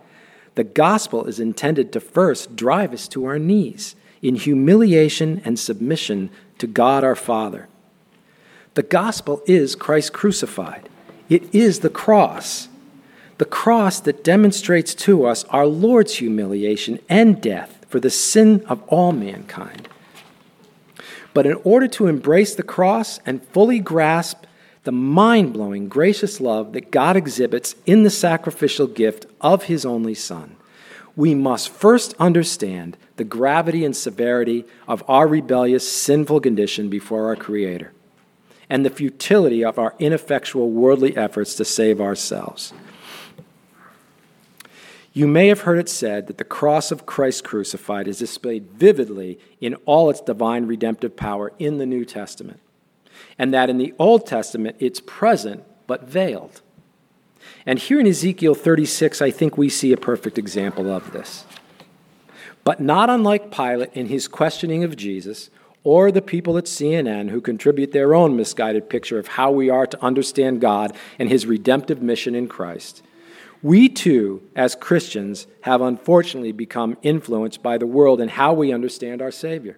the 0.55 0.63
gospel 0.63 1.25
is 1.25 1.39
intended 1.39 1.91
to 1.93 1.99
first 1.99 2.55
drive 2.55 2.93
us 2.93 3.07
to 3.09 3.25
our 3.25 3.39
knees 3.39 3.95
in 4.21 4.35
humiliation 4.35 5.41
and 5.43 5.57
submission 5.59 6.29
to 6.57 6.67
God 6.67 7.03
our 7.03 7.15
Father. 7.15 7.67
The 8.75 8.83
gospel 8.83 9.41
is 9.45 9.75
Christ 9.75 10.13
crucified, 10.13 10.87
it 11.29 11.53
is 11.53 11.79
the 11.79 11.89
cross. 11.89 12.67
The 13.37 13.45
cross 13.45 13.99
that 14.01 14.23
demonstrates 14.23 14.93
to 14.93 15.25
us 15.25 15.45
our 15.45 15.65
Lord's 15.65 16.17
humiliation 16.17 16.99
and 17.09 17.41
death 17.41 17.83
for 17.89 17.99
the 17.99 18.11
sin 18.11 18.63
of 18.67 18.83
all 18.83 19.13
mankind. 19.13 19.89
But 21.33 21.45
in 21.45 21.53
order 21.63 21.87
to 21.89 22.07
embrace 22.07 22.55
the 22.55 22.63
cross 22.63 23.19
and 23.25 23.43
fully 23.43 23.79
grasp 23.79 24.45
the 24.83 24.91
mind 24.91 25.53
blowing, 25.53 25.87
gracious 25.87 26.41
love 26.41 26.73
that 26.73 26.91
God 26.91 27.15
exhibits 27.15 27.75
in 27.85 28.03
the 28.03 28.09
sacrificial 28.09 28.87
gift 28.87 29.25
of 29.39 29.63
His 29.63 29.85
only 29.85 30.15
Son, 30.15 30.55
we 31.15 31.35
must 31.35 31.69
first 31.69 32.15
understand 32.19 32.97
the 33.17 33.23
gravity 33.23 33.85
and 33.85 33.95
severity 33.95 34.65
of 34.87 35.03
our 35.07 35.27
rebellious, 35.27 35.89
sinful 35.89 36.39
condition 36.39 36.89
before 36.89 37.27
our 37.27 37.35
Creator 37.35 37.91
and 38.71 38.85
the 38.85 38.89
futility 38.89 39.65
of 39.65 39.77
our 39.77 39.93
ineffectual 39.99 40.71
worldly 40.71 41.15
efforts 41.17 41.55
to 41.55 41.65
save 41.65 41.99
ourselves. 41.99 42.71
You 45.13 45.27
may 45.27 45.47
have 45.47 45.61
heard 45.61 45.77
it 45.77 45.89
said 45.89 46.27
that 46.27 46.37
the 46.37 46.43
cross 46.45 46.91
of 46.91 47.05
Christ 47.05 47.43
crucified 47.43 48.07
is 48.07 48.19
displayed 48.19 48.71
vividly 48.71 49.39
in 49.59 49.75
all 49.85 50.09
its 50.09 50.21
divine 50.21 50.67
redemptive 50.67 51.17
power 51.17 51.51
in 51.59 51.79
the 51.79 51.85
New 51.85 52.05
Testament, 52.05 52.61
and 53.37 53.53
that 53.53 53.69
in 53.69 53.77
the 53.77 53.93
Old 53.99 54.25
Testament 54.25 54.77
it's 54.79 55.01
present 55.01 55.63
but 55.85 56.05
veiled. 56.05 56.61
And 57.65 57.77
here 57.77 57.99
in 57.99 58.07
Ezekiel 58.07 58.55
36, 58.55 59.21
I 59.21 59.31
think 59.31 59.57
we 59.57 59.67
see 59.67 59.91
a 59.91 59.97
perfect 59.97 60.37
example 60.37 60.89
of 60.89 61.11
this. 61.11 61.45
But 62.63 62.79
not 62.79 63.09
unlike 63.09 63.51
Pilate 63.51 63.93
in 63.93 64.05
his 64.05 64.27
questioning 64.27 64.83
of 64.83 64.95
Jesus, 64.95 65.49
or 65.83 66.11
the 66.11 66.21
people 66.21 66.57
at 66.57 66.65
CNN 66.65 67.31
who 67.31 67.41
contribute 67.41 67.91
their 67.91 68.13
own 68.13 68.35
misguided 68.35 68.89
picture 68.89 69.19
of 69.19 69.29
how 69.29 69.51
we 69.51 69.69
are 69.69 69.87
to 69.87 70.03
understand 70.03 70.61
God 70.61 70.95
and 71.19 71.27
his 71.27 71.45
redemptive 71.45 72.01
mission 72.01 72.35
in 72.35 72.47
Christ. 72.47 73.01
We 73.63 73.89
too, 73.89 74.41
as 74.55 74.75
Christians, 74.75 75.45
have 75.61 75.81
unfortunately 75.81 76.51
become 76.51 76.97
influenced 77.03 77.61
by 77.61 77.77
the 77.77 77.85
world 77.85 78.19
and 78.19 78.31
how 78.31 78.53
we 78.53 78.73
understand 78.73 79.21
our 79.21 79.31
Savior. 79.31 79.77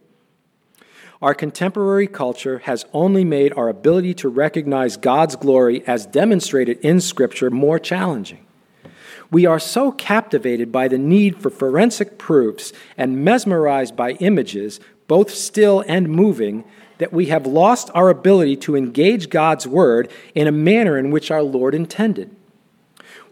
Our 1.21 1.33
contemporary 1.33 2.07
culture 2.07 2.59
has 2.59 2.85
only 2.93 3.23
made 3.25 3.53
our 3.53 3.69
ability 3.69 4.13
to 4.15 4.29
recognize 4.29 4.97
God's 4.97 5.35
glory 5.35 5.85
as 5.87 6.05
demonstrated 6.05 6.79
in 6.79 7.01
Scripture 7.01 7.49
more 7.49 7.79
challenging. 7.79 8.45
We 9.31 9.45
are 9.45 9.59
so 9.59 9.91
captivated 9.91 10.71
by 10.71 10.87
the 10.87 10.97
need 10.97 11.37
for 11.37 11.49
forensic 11.49 12.17
proofs 12.17 12.71
and 12.97 13.23
mesmerized 13.23 13.95
by 13.95 14.11
images, 14.13 14.79
both 15.07 15.33
still 15.33 15.83
and 15.87 16.07
moving, 16.07 16.63
that 16.99 17.11
we 17.11 17.25
have 17.27 17.47
lost 17.47 17.89
our 17.93 18.09
ability 18.09 18.55
to 18.57 18.75
engage 18.75 19.29
God's 19.29 19.67
Word 19.67 20.11
in 20.35 20.47
a 20.47 20.51
manner 20.51 20.97
in 20.97 21.09
which 21.09 21.31
our 21.31 21.43
Lord 21.43 21.73
intended. 21.73 22.33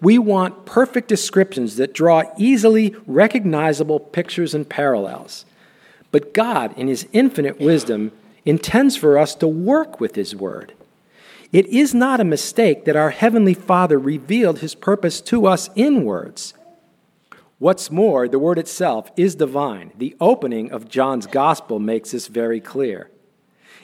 We 0.01 0.17
want 0.17 0.65
perfect 0.65 1.07
descriptions 1.07 1.75
that 1.75 1.93
draw 1.93 2.23
easily 2.35 2.95
recognizable 3.05 3.99
pictures 3.99 4.55
and 4.55 4.67
parallels. 4.67 5.45
But 6.11 6.33
God, 6.33 6.77
in 6.77 6.87
His 6.87 7.07
infinite 7.13 7.59
wisdom, 7.59 8.11
intends 8.43 8.97
for 8.97 9.17
us 9.17 9.35
to 9.35 9.47
work 9.47 9.99
with 9.99 10.15
His 10.15 10.35
Word. 10.35 10.73
It 11.51 11.67
is 11.67 11.93
not 11.93 12.19
a 12.19 12.25
mistake 12.25 12.85
that 12.85 12.95
our 12.95 13.11
Heavenly 13.11 13.53
Father 13.53 13.99
revealed 13.99 14.59
His 14.59 14.73
purpose 14.73 15.21
to 15.21 15.45
us 15.45 15.69
in 15.75 16.03
words. 16.03 16.55
What's 17.59 17.91
more, 17.91 18.27
the 18.27 18.39
Word 18.39 18.57
itself 18.57 19.11
is 19.15 19.35
divine. 19.35 19.91
The 19.95 20.15
opening 20.19 20.71
of 20.71 20.89
John's 20.89 21.27
Gospel 21.27 21.77
makes 21.77 22.11
this 22.11 22.25
very 22.25 22.59
clear. 22.59 23.11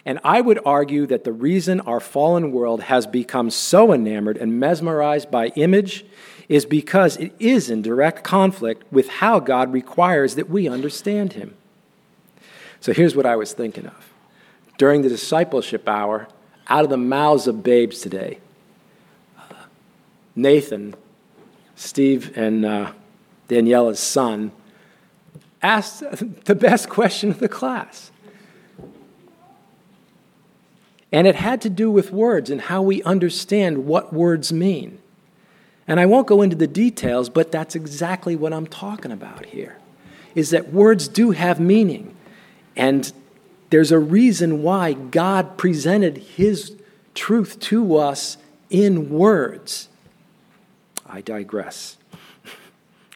And 0.07 0.21
I 0.23 0.39
would 0.39 0.57
argue 0.65 1.05
that 1.07 1.25
the 1.25 1.33
reason 1.33 1.81
our 1.81 1.99
fallen 1.99 2.53
world 2.53 2.83
has 2.83 3.05
become 3.05 3.49
so 3.49 3.91
enamored 3.91 4.37
and 4.37 4.57
mesmerized 4.57 5.29
by 5.29 5.47
image 5.47 6.05
is 6.47 6.65
because 6.65 7.17
it 7.17 7.33
is 7.39 7.69
in 7.69 7.81
direct 7.81 8.23
conflict 8.23 8.89
with 8.89 9.09
how 9.09 9.41
God 9.41 9.73
requires 9.73 10.35
that 10.35 10.49
we 10.49 10.69
understand 10.69 11.33
Him. 11.33 11.55
So 12.79 12.93
here's 12.93 13.17
what 13.17 13.25
I 13.25 13.35
was 13.35 13.51
thinking 13.51 13.85
of. 13.85 14.13
During 14.77 15.01
the 15.01 15.09
discipleship 15.09 15.89
hour, 15.89 16.29
out 16.69 16.85
of 16.85 16.89
the 16.89 16.95
mouths 16.95 17.45
of 17.45 17.61
babes 17.61 17.99
today, 17.99 18.39
Nathan, 20.37 20.95
Steve, 21.75 22.31
and 22.37 22.63
uh, 22.63 22.93
Daniela's 23.49 23.99
son, 23.99 24.53
asked 25.61 26.01
the 26.45 26.55
best 26.55 26.87
question 26.87 27.29
of 27.29 27.39
the 27.39 27.49
class. 27.49 28.09
And 31.11 31.25
it 31.25 31.35
had 31.35 31.61
to 31.61 31.69
do 31.69 31.89
with 31.89 32.11
words 32.11 32.49
and 32.49 32.61
how 32.61 32.81
we 32.81 33.01
understand 33.03 33.85
what 33.85 34.13
words 34.13 34.51
mean. 34.51 34.99
And 35.87 35.99
I 35.99 36.05
won't 36.05 36.27
go 36.27 36.41
into 36.41 36.55
the 36.55 36.67
details, 36.67 37.29
but 37.29 37.51
that's 37.51 37.75
exactly 37.75 38.35
what 38.35 38.51
I'm 38.51 38.67
talking 38.67 39.11
about 39.11 39.45
here. 39.45 39.77
Is 40.35 40.49
that 40.49 40.73
words 40.73 41.07
do 41.07 41.31
have 41.31 41.59
meaning. 41.59 42.13
And 42.75 43.11
there's 43.69 43.91
a 43.91 43.99
reason 43.99 44.63
why 44.63 44.93
God 44.93 45.57
presented 45.57 46.17
his 46.17 46.75
truth 47.15 47.59
to 47.61 47.95
us 47.97 48.37
in 48.69 49.09
words. 49.09 49.87
I 51.05 51.21
digress. 51.21 51.97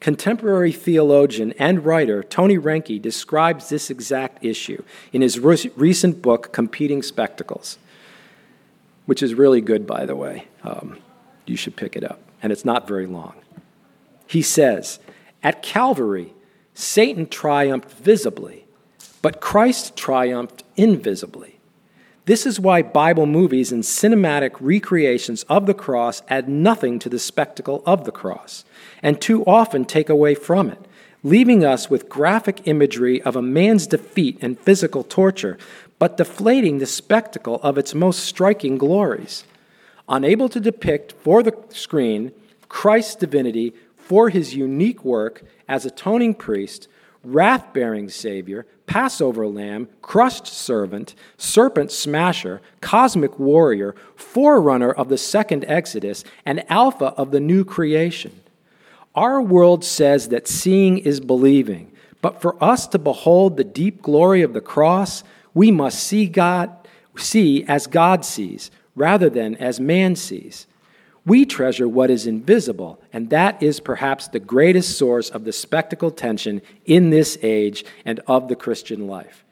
Contemporary 0.01 0.71
theologian 0.71 1.53
and 1.59 1.85
writer 1.85 2.23
Tony 2.23 2.57
Reinke 2.57 2.99
describes 2.99 3.69
this 3.69 3.91
exact 3.91 4.43
issue 4.43 4.83
in 5.13 5.21
his 5.21 5.39
re- 5.39 5.71
recent 5.75 6.23
book, 6.23 6.51
Competing 6.51 7.03
Spectacles, 7.03 7.77
which 9.05 9.21
is 9.21 9.35
really 9.35 9.61
good, 9.61 9.85
by 9.85 10.07
the 10.07 10.15
way. 10.15 10.47
Um, 10.63 10.97
you 11.45 11.55
should 11.55 11.75
pick 11.75 11.95
it 11.95 12.03
up, 12.03 12.19
and 12.41 12.51
it's 12.51 12.65
not 12.65 12.87
very 12.87 13.05
long. 13.05 13.35
He 14.25 14.41
says, 14.41 14.99
At 15.43 15.61
Calvary, 15.61 16.33
Satan 16.73 17.27
triumphed 17.27 17.91
visibly, 17.91 18.65
but 19.21 19.39
Christ 19.39 19.95
triumphed 19.95 20.63
invisibly. 20.75 21.50
This 22.31 22.45
is 22.45 22.61
why 22.61 22.81
Bible 22.81 23.25
movies 23.25 23.73
and 23.73 23.83
cinematic 23.83 24.51
recreations 24.61 25.43
of 25.49 25.65
the 25.65 25.73
cross 25.73 26.21
add 26.29 26.47
nothing 26.47 26.97
to 26.99 27.09
the 27.09 27.19
spectacle 27.19 27.83
of 27.85 28.05
the 28.05 28.11
cross, 28.13 28.63
and 29.03 29.19
too 29.19 29.43
often 29.43 29.83
take 29.83 30.07
away 30.07 30.33
from 30.33 30.69
it, 30.69 30.79
leaving 31.23 31.65
us 31.65 31.89
with 31.89 32.07
graphic 32.07 32.65
imagery 32.65 33.21
of 33.23 33.35
a 33.35 33.41
man's 33.41 33.85
defeat 33.85 34.37
and 34.39 34.57
physical 34.57 35.03
torture, 35.03 35.57
but 35.99 36.15
deflating 36.15 36.77
the 36.77 36.85
spectacle 36.85 37.59
of 37.63 37.77
its 37.77 37.93
most 37.93 38.21
striking 38.21 38.77
glories. 38.77 39.43
Unable 40.07 40.47
to 40.47 40.61
depict 40.61 41.11
for 41.11 41.43
the 41.43 41.53
screen 41.67 42.31
Christ's 42.69 43.15
divinity 43.15 43.73
for 43.97 44.29
his 44.29 44.55
unique 44.55 45.03
work 45.03 45.43
as 45.67 45.85
atoning 45.85 46.35
priest, 46.35 46.87
wrath 47.23 47.73
bearing 47.73 48.09
Savior, 48.09 48.65
Passover 48.85 49.47
lamb, 49.47 49.87
crushed 50.01 50.47
servant, 50.47 51.15
serpent 51.37 51.91
smasher, 51.91 52.61
cosmic 52.81 53.39
warrior, 53.39 53.95
forerunner 54.15 54.91
of 54.91 55.09
the 55.09 55.17
second 55.17 55.63
Exodus, 55.67 56.23
and 56.45 56.69
alpha 56.69 57.13
of 57.17 57.31
the 57.31 57.39
new 57.39 57.63
creation. 57.63 58.41
Our 59.15 59.41
world 59.41 59.83
says 59.83 60.29
that 60.29 60.47
seeing 60.47 60.97
is 60.97 61.19
believing, 61.19 61.91
but 62.21 62.41
for 62.41 62.61
us 62.63 62.87
to 62.87 62.99
behold 62.99 63.57
the 63.57 63.63
deep 63.63 64.01
glory 64.01 64.41
of 64.41 64.53
the 64.53 64.61
cross, 64.61 65.23
we 65.53 65.71
must 65.71 66.03
see 66.03 66.27
God 66.27 66.75
see 67.17 67.63
as 67.65 67.87
God 67.87 68.23
sees 68.23 68.71
rather 68.95 69.29
than 69.29 69.55
as 69.55 69.79
man 69.79 70.15
sees. 70.15 70.67
We 71.25 71.45
treasure 71.45 71.87
what 71.87 72.09
is 72.09 72.25
invisible, 72.25 73.01
and 73.13 73.29
that 73.29 73.61
is 73.61 73.79
perhaps 73.79 74.27
the 74.27 74.39
greatest 74.39 74.97
source 74.97 75.29
of 75.29 75.43
the 75.43 75.51
spectacle 75.51 76.09
tension 76.09 76.61
in 76.85 77.11
this 77.11 77.37
age 77.43 77.85
and 78.05 78.19
of 78.25 78.47
the 78.47 78.55
Christian 78.55 79.07
life. 79.07 79.45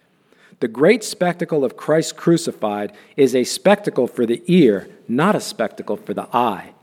The 0.61 0.67
great 0.67 1.03
spectacle 1.03 1.63
of 1.63 1.77
Christ 1.77 2.17
crucified 2.17 2.91
is 3.15 3.35
a 3.35 3.43
spectacle 3.43 4.07
for 4.07 4.25
the 4.25 4.41
ear, 4.47 4.89
not 5.07 5.35
a 5.35 5.39
spectacle 5.39 5.95
for 5.95 6.13
the 6.13 6.27
eye. 6.35 6.73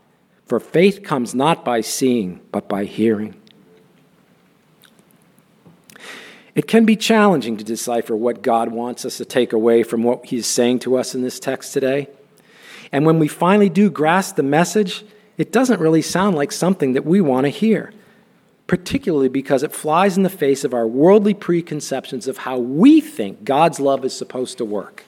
For 0.46 0.60
faith 0.60 1.02
comes 1.02 1.34
not 1.34 1.64
by 1.64 1.80
seeing, 1.80 2.40
but 2.52 2.68
by 2.68 2.84
hearing. 2.84 3.34
It 6.54 6.66
can 6.66 6.86
be 6.86 6.96
challenging 6.96 7.58
to 7.58 7.64
decipher 7.64 8.16
what 8.16 8.40
God 8.40 8.70
wants 8.70 9.04
us 9.04 9.18
to 9.18 9.26
take 9.26 9.52
away 9.52 9.82
from 9.82 10.02
what 10.02 10.26
He's 10.26 10.46
saying 10.46 10.78
to 10.80 10.96
us 10.96 11.14
in 11.14 11.20
this 11.20 11.38
text 11.38 11.74
today. 11.74 12.08
And 12.92 13.06
when 13.06 13.18
we 13.18 13.28
finally 13.28 13.68
do 13.68 13.90
grasp 13.90 14.36
the 14.36 14.42
message, 14.42 15.04
it 15.38 15.52
doesn't 15.52 15.80
really 15.80 16.02
sound 16.02 16.36
like 16.36 16.52
something 16.52 16.92
that 16.94 17.04
we 17.04 17.20
want 17.20 17.44
to 17.44 17.50
hear. 17.50 17.92
particularly 18.66 19.28
because 19.28 19.62
it 19.62 19.72
flies 19.72 20.16
in 20.16 20.22
the 20.22 20.30
face 20.30 20.64
of 20.64 20.74
our 20.74 20.86
worldly 20.86 21.34
preconceptions 21.34 22.26
of 22.26 22.38
how 22.38 22.58
we 22.58 23.00
think 23.00 23.44
God's 23.44 23.78
love 23.78 24.04
is 24.04 24.16
supposed 24.16 24.58
to 24.58 24.64
work. 24.64 25.04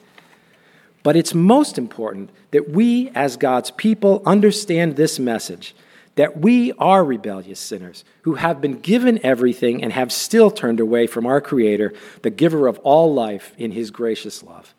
But 1.03 1.15
it's 1.15 1.33
most 1.33 1.77
important 1.77 2.29
that 2.51 2.69
we, 2.69 3.09
as 3.15 3.37
God's 3.37 3.71
people, 3.71 4.21
understand 4.25 4.95
this 4.95 5.19
message 5.19 5.75
that 6.15 6.39
we 6.39 6.73
are 6.73 7.05
rebellious 7.05 7.59
sinners 7.59 8.03
who 8.23 8.35
have 8.35 8.59
been 8.59 8.79
given 8.79 9.23
everything 9.23 9.81
and 9.81 9.93
have 9.93 10.11
still 10.11 10.51
turned 10.51 10.81
away 10.81 11.07
from 11.07 11.25
our 11.25 11.39
Creator, 11.39 11.93
the 12.23 12.29
giver 12.29 12.67
of 12.67 12.77
all 12.79 13.13
life, 13.13 13.53
in 13.57 13.71
His 13.71 13.89
gracious 13.89 14.43
love. 14.43 14.73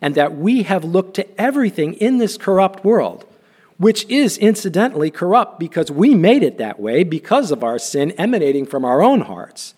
And 0.00 0.14
that 0.14 0.36
we 0.36 0.64
have 0.64 0.84
looked 0.84 1.14
to 1.14 1.40
everything 1.40 1.94
in 1.94 2.18
this 2.18 2.36
corrupt 2.36 2.84
world, 2.84 3.24
which 3.78 4.04
is 4.08 4.38
incidentally 4.38 5.10
corrupt 5.10 5.58
because 5.58 5.90
we 5.90 6.14
made 6.14 6.42
it 6.42 6.58
that 6.58 6.78
way 6.78 7.04
because 7.04 7.50
of 7.50 7.64
our 7.64 7.78
sin 7.78 8.12
emanating 8.12 8.66
from 8.66 8.84
our 8.84 9.02
own 9.02 9.22
hearts 9.22 9.74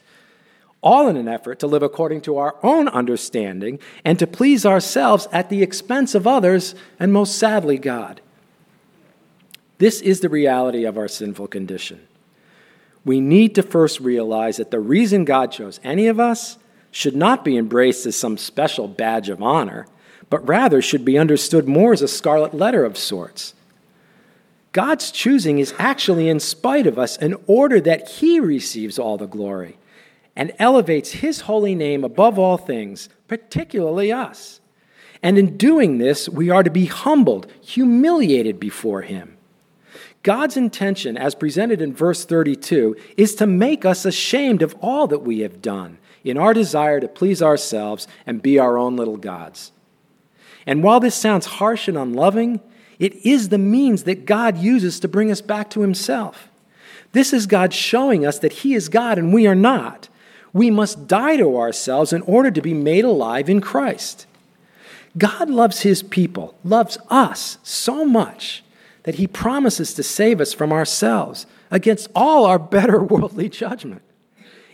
all 0.81 1.09
in 1.09 1.17
an 1.17 1.29
effort 1.29 1.59
to 1.59 1.67
live 1.67 1.83
according 1.83 2.21
to 2.23 2.39
our 2.39 2.55
own 2.63 2.89
understanding 2.89 3.79
and 4.05 4.19
to 4.19 4.27
please 4.27 4.65
ourselves 4.65 5.27
at 5.33 5.49
the 5.49 5.63
expense 5.63 6.15
of 6.15 6.27
others 6.27 6.75
and 6.99 7.13
most 7.13 7.37
sadly, 7.37 7.79
God. 7.79 8.21
This 9.79 10.01
is 10.01 10.21
the 10.21 10.29
reality 10.29 10.85
of 10.85 10.99
our 10.99 11.09
sinful 11.09 11.49
condition. 11.49 12.07
We 13.05 13.21
need 13.21 13.55
to 13.55 13.63
first 13.63 14.01
realize 14.01 14.59
that 14.59 14.71
the 14.71 14.81
reason 14.81 15.25
God 15.25 15.53
chose 15.53 15.81
any 15.83 16.09
of 16.09 16.21
us 16.21 16.59
should 16.91 17.17
not 17.17 17.45
be 17.45 17.57
embraced 17.57 18.07
as 18.07 18.17
some 18.17 18.37
special 18.37 18.89
badge 18.89 19.29
of 19.29 19.43
honor, 19.43 19.87
but 20.31 20.47
rather 20.47 20.83
should 20.83 21.05
be 21.05 21.19
understood 21.19 21.69
more 21.69 21.93
as 21.93 22.03
a 22.03 22.09
scarlet 22.09 22.55
letter 22.55 22.85
of 22.85 22.99
sorts. 22.99 23.55
God's 24.73 25.11
choosing 25.11 25.59
is 25.59 25.75
actually 25.79 26.29
in 26.29 26.41
spite 26.41 26.87
of 26.87 26.99
us 26.99 27.17
in 27.17 27.37
order 27.47 27.81
that 27.81 28.09
He 28.09 28.39
receives 28.39 28.99
all 28.99 29.17
the 29.17 29.27
glory 29.27 29.79
and 30.39 30.53
elevates 30.61 31.11
his 31.11 31.43
holy 31.43 31.75
name 31.75 32.05
above 32.05 32.39
all 32.39 32.57
things, 32.57 33.09
particularly 33.27 34.13
us. 34.13 34.61
And 35.21 35.37
in 35.37 35.57
doing 35.57 35.99
this, 35.99 36.29
we 36.29 36.49
are 36.49 36.63
to 36.63 36.71
be 36.71 36.87
humbled, 36.87 37.51
humiliated 37.61 38.61
before 38.61 39.03
him. 39.03 39.37
God's 40.23 40.57
intention, 40.57 41.17
as 41.17 41.35
presented 41.35 41.83
in 41.83 41.93
verse 41.93 42.25
32, 42.25 42.97
is 43.17 43.35
to 43.35 43.49
make 43.49 43.85
us 43.85 44.05
ashamed 44.05 44.63
of 44.63 44.77
all 44.81 45.09
that 45.09 45.21
we 45.21 45.41
have 45.41 45.61
done 45.61 45.99
in 46.23 46.39
our 46.39 46.55
desire 46.55 47.01
to 47.01 47.09
please 47.09 47.43
ourselves 47.43 48.07
and 48.25 48.41
be 48.41 48.61
our 48.61 48.79
own 48.79 48.95
little 48.95 49.17
gods. 49.17 49.73
And 50.69 50.83
while 50.83 51.01
this 51.01 51.15
sounds 51.15 51.47
harsh 51.47 51.89
and 51.89 51.97
unloving, 51.97 52.61
it 52.99 53.15
is 53.25 53.49
the 53.49 53.57
means 53.57 54.03
that 54.03 54.27
God 54.27 54.59
uses 54.59 55.01
to 55.01 55.09
bring 55.09 55.31
us 55.31 55.41
back 55.41 55.71
to 55.71 55.81
himself. 55.81 56.51
This 57.13 57.33
is 57.33 57.47
God 57.47 57.73
showing 57.73 58.27
us 58.27 58.39
that 58.41 58.53
he 58.53 58.75
is 58.75 58.91
God 58.91 59.17
and 59.17 59.33
we 59.33 59.47
are 59.47 59.55
not, 59.55 60.11
we 60.53 60.71
must 60.71 61.09
die 61.09 61.39
to 61.39 61.57
ourselves 61.57 62.13
in 62.13 62.21
order 62.23 62.51
to 62.51 62.61
be 62.61 62.75
made 62.75 63.07
alive 63.07 63.49
in 63.49 63.63
Christ. 63.63 64.27
God 65.17 65.49
loves 65.49 65.81
his 65.81 66.03
people, 66.03 66.55
loves 66.63 66.99
us 67.09 67.57
so 67.63 68.05
much 68.05 68.63
that 69.05 69.15
he 69.15 69.27
promises 69.27 69.95
to 69.95 70.03
save 70.03 70.39
us 70.39 70.53
from 70.53 70.71
ourselves 70.71 71.47
against 71.71 72.11
all 72.15 72.45
our 72.45 72.59
better 72.59 73.03
worldly 73.03 73.49
judgment. 73.49 74.03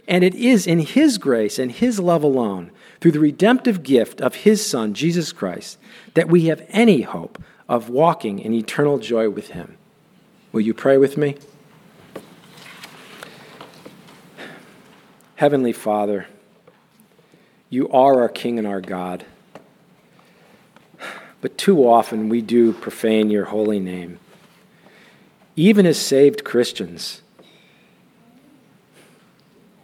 And 0.08 0.24
it 0.24 0.34
is 0.34 0.66
in 0.66 0.80
his 0.80 1.18
grace 1.18 1.56
and 1.56 1.70
his 1.70 2.00
love 2.00 2.24
alone, 2.24 2.72
through 3.04 3.12
the 3.12 3.20
redemptive 3.20 3.82
gift 3.82 4.22
of 4.22 4.34
his 4.34 4.64
Son, 4.64 4.94
Jesus 4.94 5.30
Christ, 5.30 5.76
that 6.14 6.26
we 6.26 6.46
have 6.46 6.64
any 6.70 7.02
hope 7.02 7.38
of 7.68 7.90
walking 7.90 8.38
in 8.38 8.54
eternal 8.54 8.96
joy 8.96 9.28
with 9.28 9.48
him. 9.48 9.76
Will 10.52 10.62
you 10.62 10.72
pray 10.72 10.96
with 10.96 11.18
me? 11.18 11.36
Heavenly 15.34 15.74
Father, 15.74 16.28
you 17.68 17.90
are 17.90 18.22
our 18.22 18.30
King 18.30 18.58
and 18.58 18.66
our 18.66 18.80
God. 18.80 19.26
But 21.42 21.58
too 21.58 21.86
often 21.86 22.30
we 22.30 22.40
do 22.40 22.72
profane 22.72 23.28
your 23.28 23.44
holy 23.44 23.80
name. 23.80 24.18
Even 25.56 25.84
as 25.84 26.00
saved 26.00 26.42
Christians, 26.42 27.20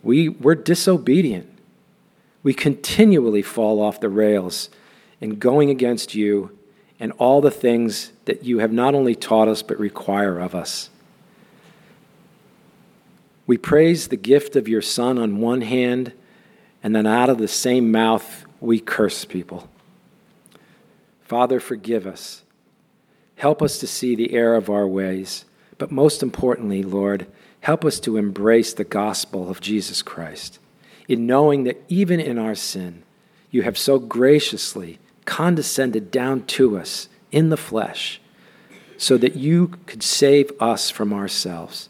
we, 0.02 0.30
we're 0.30 0.54
disobedient. 0.54 1.50
We 2.42 2.55
continually 2.55 3.42
fall 3.42 3.81
off 3.81 4.00
the 4.00 4.09
rails 4.09 4.70
in 5.20 5.38
going 5.38 5.70
against 5.70 6.14
you 6.14 6.57
and 6.98 7.12
all 7.12 7.40
the 7.40 7.50
things 7.50 8.12
that 8.26 8.44
you 8.44 8.59
have 8.59 8.72
not 8.72 8.94
only 8.94 9.14
taught 9.14 9.48
us 9.48 9.62
but 9.62 9.79
require 9.79 10.38
of 10.38 10.55
us. 10.55 10.90
We 13.50 13.59
praise 13.59 14.09
the 14.09 14.16
gift 14.16 14.55
of 14.55 14.68
your 14.68 14.81
Son 14.81 15.18
on 15.18 15.40
one 15.40 15.62
hand, 15.62 16.12
and 16.85 16.94
then 16.94 17.05
out 17.05 17.29
of 17.29 17.38
the 17.38 17.48
same 17.48 17.90
mouth, 17.90 18.46
we 18.61 18.79
curse 18.79 19.24
people. 19.24 19.68
Father, 21.22 21.59
forgive 21.59 22.07
us. 22.07 22.44
Help 23.35 23.61
us 23.61 23.79
to 23.81 23.88
see 23.88 24.14
the 24.14 24.35
error 24.35 24.55
of 24.55 24.70
our 24.70 24.87
ways. 24.87 25.46
But 25.79 25.90
most 25.90 26.22
importantly, 26.22 26.85
Lord, 26.85 27.26
help 27.62 27.85
us 27.85 27.98
to 28.00 28.16
embrace 28.16 28.72
the 28.72 28.85
gospel 28.85 29.50
of 29.50 29.61
Jesus 29.61 30.00
Christ, 30.00 30.60
in 31.11 31.27
knowing 31.27 31.64
that 31.64 31.83
even 31.88 32.20
in 32.20 32.38
our 32.38 32.55
sin, 32.55 33.03
you 33.51 33.62
have 33.62 33.77
so 33.77 33.99
graciously 33.99 35.01
condescended 35.25 36.12
down 36.12 36.46
to 36.46 36.79
us 36.79 37.09
in 37.33 37.49
the 37.49 37.57
flesh 37.57 38.20
so 38.96 39.18
that 39.18 39.35
you 39.35 39.66
could 39.87 40.05
save 40.05 40.53
us 40.62 40.88
from 40.88 41.12
ourselves. 41.12 41.88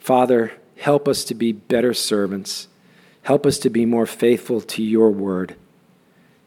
Father, 0.00 0.54
help 0.78 1.06
us 1.06 1.22
to 1.22 1.34
be 1.34 1.52
better 1.52 1.94
servants. 1.94 2.66
Help 3.22 3.46
us 3.46 3.60
to 3.60 3.70
be 3.70 3.86
more 3.86 4.06
faithful 4.06 4.60
to 4.62 4.82
your 4.82 5.10
word. 5.10 5.54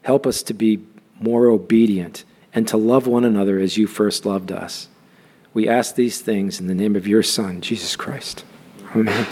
Help 0.02 0.26
us 0.26 0.42
to 0.42 0.52
be 0.52 0.84
more 1.18 1.46
obedient 1.46 2.24
and 2.52 2.68
to 2.68 2.76
love 2.76 3.06
one 3.06 3.24
another 3.24 3.58
as 3.58 3.78
you 3.78 3.86
first 3.86 4.26
loved 4.26 4.52
us. 4.52 4.88
We 5.54 5.66
ask 5.66 5.94
these 5.94 6.20
things 6.20 6.60
in 6.60 6.66
the 6.66 6.74
name 6.74 6.94
of 6.94 7.08
your 7.08 7.22
Son, 7.22 7.62
Jesus 7.62 7.96
Christ. 7.96 8.44
Amen. 8.94 9.26